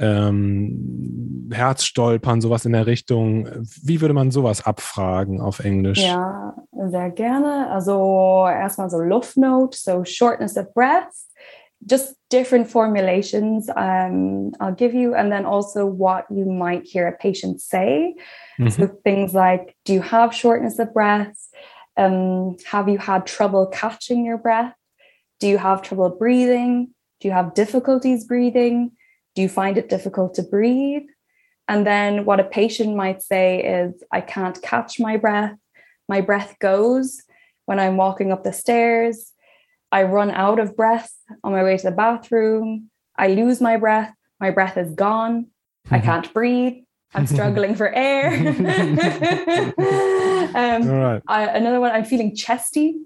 Ähm, 0.00 1.50
Herzstolpern, 1.52 2.40
sowas 2.40 2.64
in 2.64 2.72
der 2.72 2.86
Richtung. 2.86 3.46
Wie 3.82 4.00
würde 4.00 4.14
man 4.14 4.30
sowas 4.30 4.64
abfragen 4.64 5.40
auf 5.40 5.60
Englisch? 5.60 6.00
Ja, 6.00 6.54
sehr 6.88 7.10
gerne. 7.10 7.68
Also 7.70 8.46
erstmal 8.48 8.90
so 8.90 8.98
Luftnot, 8.98 9.74
so 9.74 10.04
Shortness 10.04 10.56
of 10.56 10.72
Breath, 10.74 11.12
just 11.86 12.16
different 12.30 12.68
formulations 12.68 13.68
um, 13.76 14.52
I'll 14.60 14.74
give 14.74 14.94
you, 14.94 15.14
and 15.14 15.30
then 15.30 15.44
also 15.44 15.86
what 15.86 16.26
you 16.30 16.44
might 16.44 16.84
hear 16.84 17.06
a 17.06 17.12
patient 17.12 17.60
say. 17.60 18.14
Mm-hmm. 18.58 18.70
So 18.70 18.86
things 19.04 19.34
like, 19.34 19.76
do 19.84 19.92
you 19.92 20.02
have 20.02 20.34
shortness 20.34 20.78
of 20.78 20.92
breath? 20.92 21.36
Um, 21.96 22.56
have 22.70 22.88
you 22.88 22.98
had 22.98 23.26
trouble 23.26 23.66
catching 23.66 24.24
your 24.24 24.38
breath? 24.38 24.74
Do 25.40 25.48
you 25.48 25.58
have 25.58 25.82
trouble 25.82 26.10
breathing? 26.10 26.94
Do 27.20 27.28
you 27.28 27.34
have 27.34 27.54
difficulties 27.54 28.24
breathing? 28.24 28.92
Do 29.34 29.42
you 29.42 29.48
find 29.48 29.78
it 29.78 29.88
difficult 29.88 30.34
to 30.34 30.42
breathe? 30.42 31.06
And 31.68 31.86
then 31.86 32.24
what 32.24 32.40
a 32.40 32.44
patient 32.44 32.96
might 32.96 33.22
say 33.22 33.62
is, 33.62 34.02
I 34.10 34.20
can't 34.20 34.60
catch 34.60 34.98
my 34.98 35.16
breath. 35.16 35.56
My 36.08 36.20
breath 36.20 36.56
goes 36.58 37.22
when 37.66 37.78
I'm 37.78 37.96
walking 37.96 38.32
up 38.32 38.42
the 38.42 38.52
stairs. 38.52 39.32
I 39.92 40.04
run 40.04 40.30
out 40.30 40.58
of 40.58 40.76
breath 40.76 41.12
on 41.44 41.52
my 41.52 41.62
way 41.62 41.76
to 41.76 41.84
the 41.84 41.92
bathroom. 41.92 42.90
I 43.16 43.28
lose 43.28 43.60
my 43.60 43.76
breath. 43.76 44.12
My 44.40 44.50
breath 44.50 44.76
is 44.76 44.92
gone. 44.94 45.46
I 45.90 46.00
can't 46.00 46.32
breathe. 46.32 46.82
I'm 47.14 47.26
struggling 47.26 47.74
for 47.74 47.92
air. 47.92 48.30
um, 50.54 50.88
right. 50.88 51.22
I, 51.26 51.48
another 51.54 51.80
one, 51.80 51.92
I'm 51.92 52.04
feeling 52.04 52.36
chesty. 52.36 52.96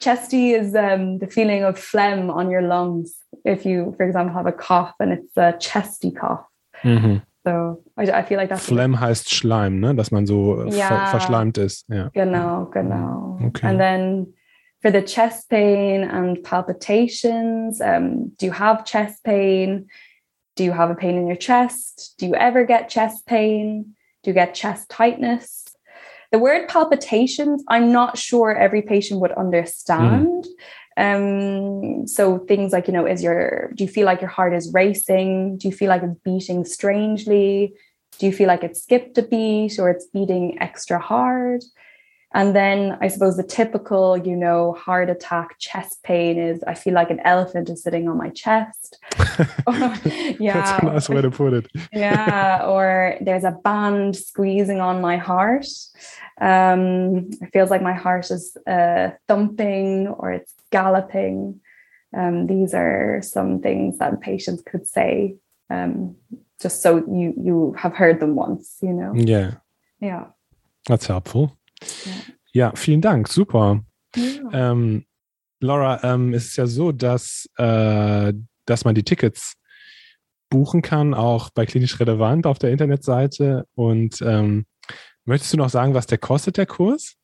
Chesty 0.00 0.52
is 0.52 0.74
um, 0.74 1.18
the 1.18 1.26
feeling 1.26 1.64
of 1.64 1.78
phlegm 1.78 2.30
on 2.30 2.50
your 2.50 2.62
lungs. 2.62 3.14
If 3.44 3.64
you, 3.64 3.94
for 3.96 4.04
example, 4.06 4.34
have 4.34 4.46
a 4.46 4.52
cough 4.52 4.94
and 5.00 5.12
it's 5.12 5.36
a 5.36 5.54
chesty 5.58 6.10
cough. 6.10 6.44
Mhm. 6.82 7.22
So 7.46 7.82
I, 7.96 8.02
I 8.04 8.22
feel 8.22 8.38
like 8.38 8.48
that's 8.48 8.66
Phlegm 8.66 9.00
heißt 9.00 9.30
Schleim, 9.30 9.78
ne? 9.80 9.94
Dass 9.94 10.10
man 10.10 10.26
so 10.26 10.64
ja, 10.64 10.88
ver 10.88 11.06
verschleimt 11.06 11.58
ist. 11.58 11.84
Ja. 11.88 12.08
Genau, 12.14 12.66
genau. 12.66 13.38
Okay. 13.46 13.66
And 13.66 13.78
then 13.78 14.34
for 14.80 14.90
the 14.90 15.02
chest 15.02 15.50
pain 15.50 16.04
and 16.04 16.42
palpitations, 16.42 17.80
um, 17.80 18.32
do 18.38 18.46
you 18.46 18.52
have 18.52 18.84
chest 18.84 19.22
pain? 19.24 19.88
Do 20.56 20.64
you 20.64 20.72
have 20.72 20.90
a 20.90 20.94
pain 20.94 21.16
in 21.16 21.26
your 21.26 21.38
chest? 21.38 22.14
Do 22.18 22.26
you 22.26 22.34
ever 22.34 22.64
get 22.64 22.88
chest 22.88 23.26
pain? 23.26 23.94
Do 24.22 24.30
you 24.30 24.34
get 24.34 24.54
chest 24.54 24.88
tightness? 24.88 25.63
The 26.34 26.40
word 26.40 26.66
palpitations, 26.66 27.62
I'm 27.68 27.92
not 27.92 28.18
sure 28.18 28.56
every 28.56 28.82
patient 28.82 29.20
would 29.20 29.30
understand. 29.30 30.44
Mm. 30.98 32.00
Um, 32.00 32.08
so 32.08 32.40
things 32.40 32.72
like, 32.72 32.88
you 32.88 32.92
know, 32.92 33.06
is 33.06 33.22
your 33.22 33.70
do 33.76 33.84
you 33.84 33.88
feel 33.88 34.04
like 34.04 34.20
your 34.20 34.30
heart 34.30 34.52
is 34.52 34.72
racing? 34.74 35.58
Do 35.58 35.68
you 35.68 35.72
feel 35.72 35.88
like 35.88 36.02
it's 36.02 36.18
beating 36.24 36.64
strangely? 36.64 37.74
Do 38.18 38.26
you 38.26 38.32
feel 38.32 38.48
like 38.48 38.64
it 38.64 38.76
skipped 38.76 39.16
a 39.16 39.22
beat 39.22 39.78
or 39.78 39.90
it's 39.90 40.08
beating 40.08 40.60
extra 40.60 40.98
hard? 40.98 41.62
And 42.34 42.54
then 42.54 42.98
I 43.00 43.06
suppose 43.06 43.36
the 43.36 43.44
typical, 43.44 44.16
you 44.16 44.34
know, 44.34 44.72
heart 44.72 45.08
attack, 45.08 45.56
chest 45.60 46.02
pain 46.02 46.36
is 46.36 46.64
I 46.64 46.74
feel 46.74 46.92
like 46.92 47.10
an 47.10 47.20
elephant 47.20 47.70
is 47.70 47.84
sitting 47.84 48.08
on 48.08 48.18
my 48.18 48.28
chest. 48.30 48.98
yeah. 50.40 50.54
That's 50.54 50.82
a 50.82 50.86
nice 50.86 51.08
way 51.08 51.22
to 51.22 51.30
put 51.30 51.52
it. 51.52 51.70
yeah. 51.92 52.66
Or 52.66 53.16
there's 53.20 53.44
a 53.44 53.52
band 53.52 54.16
squeezing 54.16 54.80
on 54.80 55.00
my 55.00 55.16
heart. 55.16 55.66
Um, 56.40 57.30
it 57.40 57.52
feels 57.52 57.70
like 57.70 57.82
my 57.82 57.92
heart 57.94 58.28
is 58.32 58.56
uh, 58.66 59.10
thumping 59.28 60.08
or 60.08 60.32
it's 60.32 60.54
galloping. 60.72 61.60
Um, 62.16 62.48
these 62.48 62.74
are 62.74 63.20
some 63.22 63.60
things 63.60 63.98
that 63.98 64.20
patients 64.20 64.62
could 64.62 64.88
say, 64.88 65.36
um, 65.70 66.16
just 66.60 66.82
so 66.82 66.96
you 66.96 67.34
you 67.36 67.74
have 67.78 67.94
heard 67.94 68.20
them 68.20 68.34
once, 68.34 68.78
you 68.80 68.92
know. 68.92 69.12
Yeah. 69.14 69.54
Yeah. 70.00 70.26
That's 70.88 71.06
helpful. 71.06 71.56
Ja, 72.52 72.72
vielen 72.74 73.00
Dank. 73.00 73.28
Super. 73.28 73.84
Ja. 74.16 74.70
Ähm, 74.70 75.04
Laura, 75.60 76.02
ähm, 76.04 76.34
es 76.34 76.46
ist 76.46 76.56
ja 76.56 76.66
so, 76.66 76.92
dass, 76.92 77.48
äh, 77.56 78.32
dass 78.66 78.84
man 78.84 78.94
die 78.94 79.02
Tickets 79.02 79.54
buchen 80.50 80.82
kann, 80.82 81.14
auch 81.14 81.50
bei 81.50 81.66
Klinisch 81.66 81.98
Relevant 81.98 82.46
auf 82.46 82.58
der 82.58 82.70
Internetseite. 82.70 83.66
Und 83.74 84.20
ähm, 84.22 84.66
möchtest 85.24 85.52
du 85.52 85.56
noch 85.56 85.70
sagen, 85.70 85.94
was 85.94 86.06
der 86.06 86.18
kostet, 86.18 86.56
der 86.56 86.66
Kurs? 86.66 87.16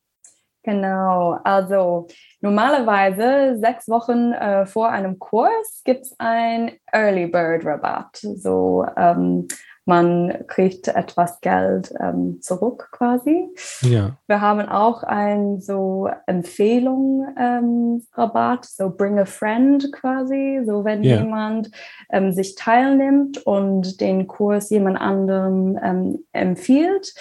Genau, 0.63 1.39
also 1.43 2.07
normalerweise 2.41 3.57
sechs 3.59 3.87
Wochen 3.87 4.31
äh, 4.33 4.67
vor 4.67 4.89
einem 4.89 5.17
Kurs 5.17 5.81
gibt 5.83 6.01
es 6.01 6.15
ein 6.19 6.73
Early 6.91 7.27
Bird 7.27 7.65
Rabatt. 7.65 8.17
So 8.17 8.85
ähm, 8.95 9.47
man 9.85 10.45
kriegt 10.47 10.87
etwas 10.87 11.41
Geld 11.41 11.93
ähm, 11.99 12.39
zurück 12.41 12.89
quasi. 12.91 13.49
Ja. 13.81 14.17
Wir 14.27 14.41
haben 14.41 14.61
auch 14.69 15.03
ein 15.03 15.59
so 15.59 16.09
Empfehlung 16.27 17.27
ähm, 17.37 18.05
Rabatt, 18.13 18.65
so 18.65 18.89
Bring 18.89 19.19
a 19.19 19.25
Friend 19.25 19.91
quasi, 19.91 20.61
so 20.65 20.85
wenn 20.85 21.03
ja. 21.03 21.17
jemand 21.17 21.71
ähm, 22.11 22.31
sich 22.31 22.55
teilnimmt 22.55 23.45
und 23.45 23.99
den 24.01 24.27
Kurs 24.27 24.69
jemand 24.69 25.01
anderem 25.01 25.79
ähm, 25.83 26.25
empfiehlt, 26.31 27.13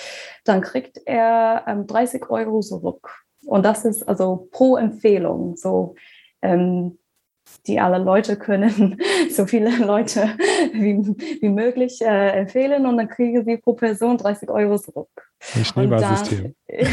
dann 0.44 0.60
kriegt 0.60 1.00
er 1.06 1.64
30 1.86 2.22
ähm, 2.22 2.30
Euro 2.30 2.60
zurück. 2.60 3.24
Und 3.46 3.64
das 3.64 3.84
ist 3.84 4.06
also 4.08 4.48
pro 4.52 4.76
Empfehlung. 4.76 5.56
So 5.56 5.94
ähm, 6.42 6.98
die 7.66 7.80
alle 7.80 7.98
Leute 7.98 8.36
können, 8.36 9.00
so 9.30 9.46
viele 9.46 9.70
Leute 9.84 10.30
wie, 10.72 10.98
wie 11.40 11.48
möglich 11.48 12.00
äh, 12.02 12.30
empfehlen 12.40 12.86
und 12.86 12.96
dann 12.96 13.08
kriegen 13.08 13.44
sie 13.44 13.56
pro 13.58 13.74
Person 13.74 14.18
30 14.18 14.48
Euro 14.50 14.78
zurück. 14.78 15.08
Ein 15.54 15.64
Schneeballsystem. 15.64 16.54
Und, 16.68 16.84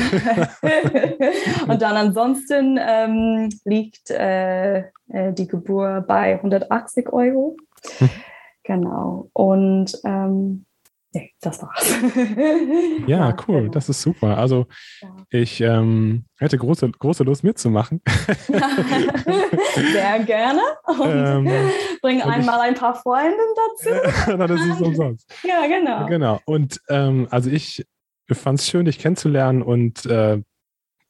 und 1.70 1.82
dann 1.82 1.98
ansonsten 1.98 2.80
ähm, 2.80 3.50
liegt 3.66 4.10
äh, 4.10 4.80
äh 5.10 5.34
die 5.34 5.48
Gebühr 5.48 6.06
bei 6.08 6.36
180 6.36 7.12
Euro. 7.12 7.58
Hm. 7.98 8.10
genau. 8.64 9.30
Und 9.34 10.00
ähm, 10.06 10.67
nee, 11.14 11.34
das 11.42 11.62
war's. 11.62 11.96
ja, 13.08 13.36
cool, 13.48 13.62
genau. 13.62 13.72
das 13.72 13.90
ist 13.90 14.02
super. 14.02 14.38
Also 14.38 14.68
ja. 15.02 15.16
ich 15.30 15.62
ähm, 15.62 16.26
hätte 16.38 16.58
große, 16.58 16.90
große 16.90 17.24
Lust 17.24 17.44
mitzumachen. 17.44 18.02
Sehr 19.76 20.20
gerne. 20.26 20.62
Und 20.86 21.48
ähm, 21.48 21.72
bring 22.02 22.22
einmal 22.22 22.60
ich, 22.60 22.64
ein 22.64 22.76
paar 22.76 22.96
Freunde 22.96 23.38
dazu. 23.56 24.38
das 24.38 24.62
ist 24.62 24.82
umsonst. 24.82 25.34
Ja, 25.44 25.68
genau. 25.68 26.06
Genau. 26.08 26.40
Und 26.46 26.82
ähm, 26.90 27.28
also 27.32 27.50
ich 27.50 27.86
fand 28.32 28.60
es 28.60 28.68
schön, 28.68 28.86
dich 28.86 29.00
kennenzulernen 29.00 29.62
und 29.62 30.06
äh, 30.06 30.42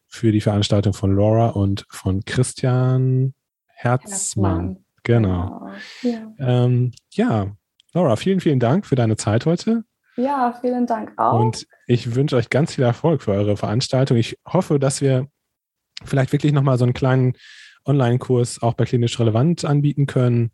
für 0.08 0.32
die 0.32 0.40
Veranstaltung 0.40 0.94
von 0.94 1.14
Laura 1.14 1.50
und 1.50 1.86
von 1.90 2.24
Christian 2.24 3.34
Herzmann. 3.66 4.10
Herzmann. 4.10 4.84
Genau. 5.04 5.68
Ja. 6.02 6.34
Ähm, 6.40 6.90
ja, 7.12 7.52
Laura, 7.98 8.14
vielen, 8.14 8.38
vielen 8.38 8.60
Dank 8.60 8.86
für 8.86 8.94
deine 8.94 9.16
Zeit 9.16 9.44
heute. 9.44 9.82
Ja, 10.16 10.56
vielen 10.60 10.86
Dank 10.86 11.14
auch. 11.16 11.40
Und 11.40 11.66
ich 11.88 12.14
wünsche 12.14 12.36
euch 12.36 12.48
ganz 12.48 12.76
viel 12.76 12.84
Erfolg 12.84 13.22
für 13.24 13.32
eure 13.32 13.56
Veranstaltung. 13.56 14.16
Ich 14.16 14.38
hoffe, 14.46 14.78
dass 14.78 15.00
wir 15.00 15.26
vielleicht 16.04 16.30
wirklich 16.30 16.52
nochmal 16.52 16.78
so 16.78 16.84
einen 16.84 16.94
kleinen 16.94 17.32
Online-Kurs 17.84 18.62
auch 18.62 18.74
bei 18.74 18.84
klinisch 18.84 19.18
relevant 19.18 19.64
anbieten 19.64 20.06
können. 20.06 20.52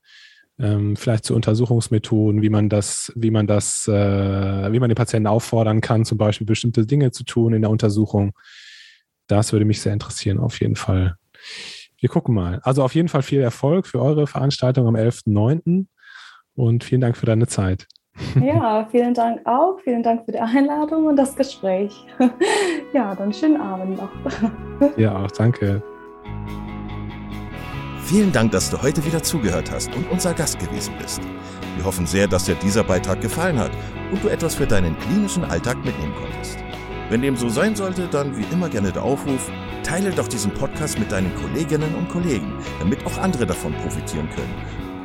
Ähm, 0.58 0.96
vielleicht 0.96 1.26
zu 1.26 1.34
Untersuchungsmethoden, 1.34 2.40
wie 2.40 2.48
man 2.48 2.70
das, 2.70 3.12
wie 3.14 3.30
man 3.30 3.46
das, 3.46 3.86
äh, 3.88 4.72
wie 4.72 4.80
man 4.80 4.88
den 4.88 4.96
Patienten 4.96 5.26
auffordern 5.26 5.82
kann, 5.82 6.06
zum 6.06 6.16
Beispiel 6.16 6.46
bestimmte 6.46 6.86
Dinge 6.86 7.10
zu 7.10 7.24
tun 7.24 7.52
in 7.52 7.60
der 7.60 7.70
Untersuchung. 7.70 8.32
Das 9.26 9.52
würde 9.52 9.66
mich 9.66 9.82
sehr 9.82 9.92
interessieren, 9.92 10.38
auf 10.38 10.60
jeden 10.60 10.76
Fall. 10.76 11.16
Wir 11.98 12.08
gucken 12.08 12.34
mal. 12.34 12.60
Also 12.62 12.82
auf 12.82 12.94
jeden 12.94 13.08
Fall 13.08 13.22
viel 13.22 13.42
Erfolg 13.42 13.86
für 13.86 14.00
eure 14.00 14.26
Veranstaltung 14.26 14.86
am 14.86 14.96
11.09 14.96 15.88
und 16.54 16.84
vielen 16.84 17.00
Dank 17.00 17.16
für 17.16 17.26
deine 17.26 17.46
Zeit. 17.46 17.86
Ja, 18.40 18.86
vielen 18.90 19.12
Dank 19.14 19.44
auch. 19.44 19.78
Vielen 19.82 20.02
Dank 20.02 20.24
für 20.24 20.32
die 20.32 20.38
Einladung 20.38 21.06
und 21.06 21.16
das 21.16 21.34
Gespräch. 21.36 22.06
Ja, 22.92 23.12
dann 23.14 23.32
schönen 23.32 23.60
Abend 23.60 23.96
noch. 23.98 24.10
Ja, 24.96 25.24
auch 25.24 25.30
danke. 25.32 25.82
Vielen 28.04 28.30
Dank, 28.30 28.52
dass 28.52 28.70
du 28.70 28.80
heute 28.80 29.04
wieder 29.04 29.22
zugehört 29.22 29.70
hast 29.72 29.94
und 29.96 30.08
unser 30.10 30.34
Gast 30.34 30.58
gewesen 30.60 30.94
bist. 31.00 31.20
Wir 31.76 31.84
hoffen 31.84 32.06
sehr, 32.06 32.28
dass 32.28 32.44
dir 32.44 32.54
dieser 32.56 32.84
Beitrag 32.84 33.20
gefallen 33.20 33.58
hat 33.58 33.72
und 34.12 34.22
du 34.22 34.28
etwas 34.28 34.54
für 34.54 34.66
deinen 34.66 34.96
klinischen 34.98 35.44
Alltag 35.44 35.76
mitnehmen 35.84 36.14
konntest. 36.14 36.58
Wenn 37.08 37.22
dem 37.22 37.36
so 37.36 37.48
sein 37.48 37.74
sollte, 37.74 38.06
dann 38.06 38.36
wie 38.36 38.44
immer 38.52 38.68
gerne 38.68 38.92
der 38.92 39.02
Aufruf, 39.02 39.50
teile 39.82 40.10
doch 40.10 40.28
diesen 40.28 40.52
Podcast 40.52 40.98
mit 40.98 41.10
deinen 41.10 41.34
Kolleginnen 41.34 41.94
und 41.94 42.08
Kollegen, 42.08 42.52
damit 42.78 43.04
auch 43.06 43.18
andere 43.18 43.46
davon 43.46 43.72
profitieren 43.74 44.28
können. 44.30 44.83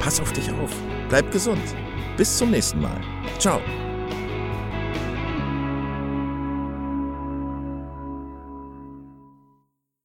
Pass 0.00 0.20
auf 0.20 0.32
dich 0.32 0.50
auf, 0.50 0.70
bleib 1.08 1.30
gesund. 1.32 1.62
Bis 2.16 2.36
zum 2.38 2.50
nächsten 2.50 2.80
Mal. 2.80 3.00
Ciao. 3.38 3.60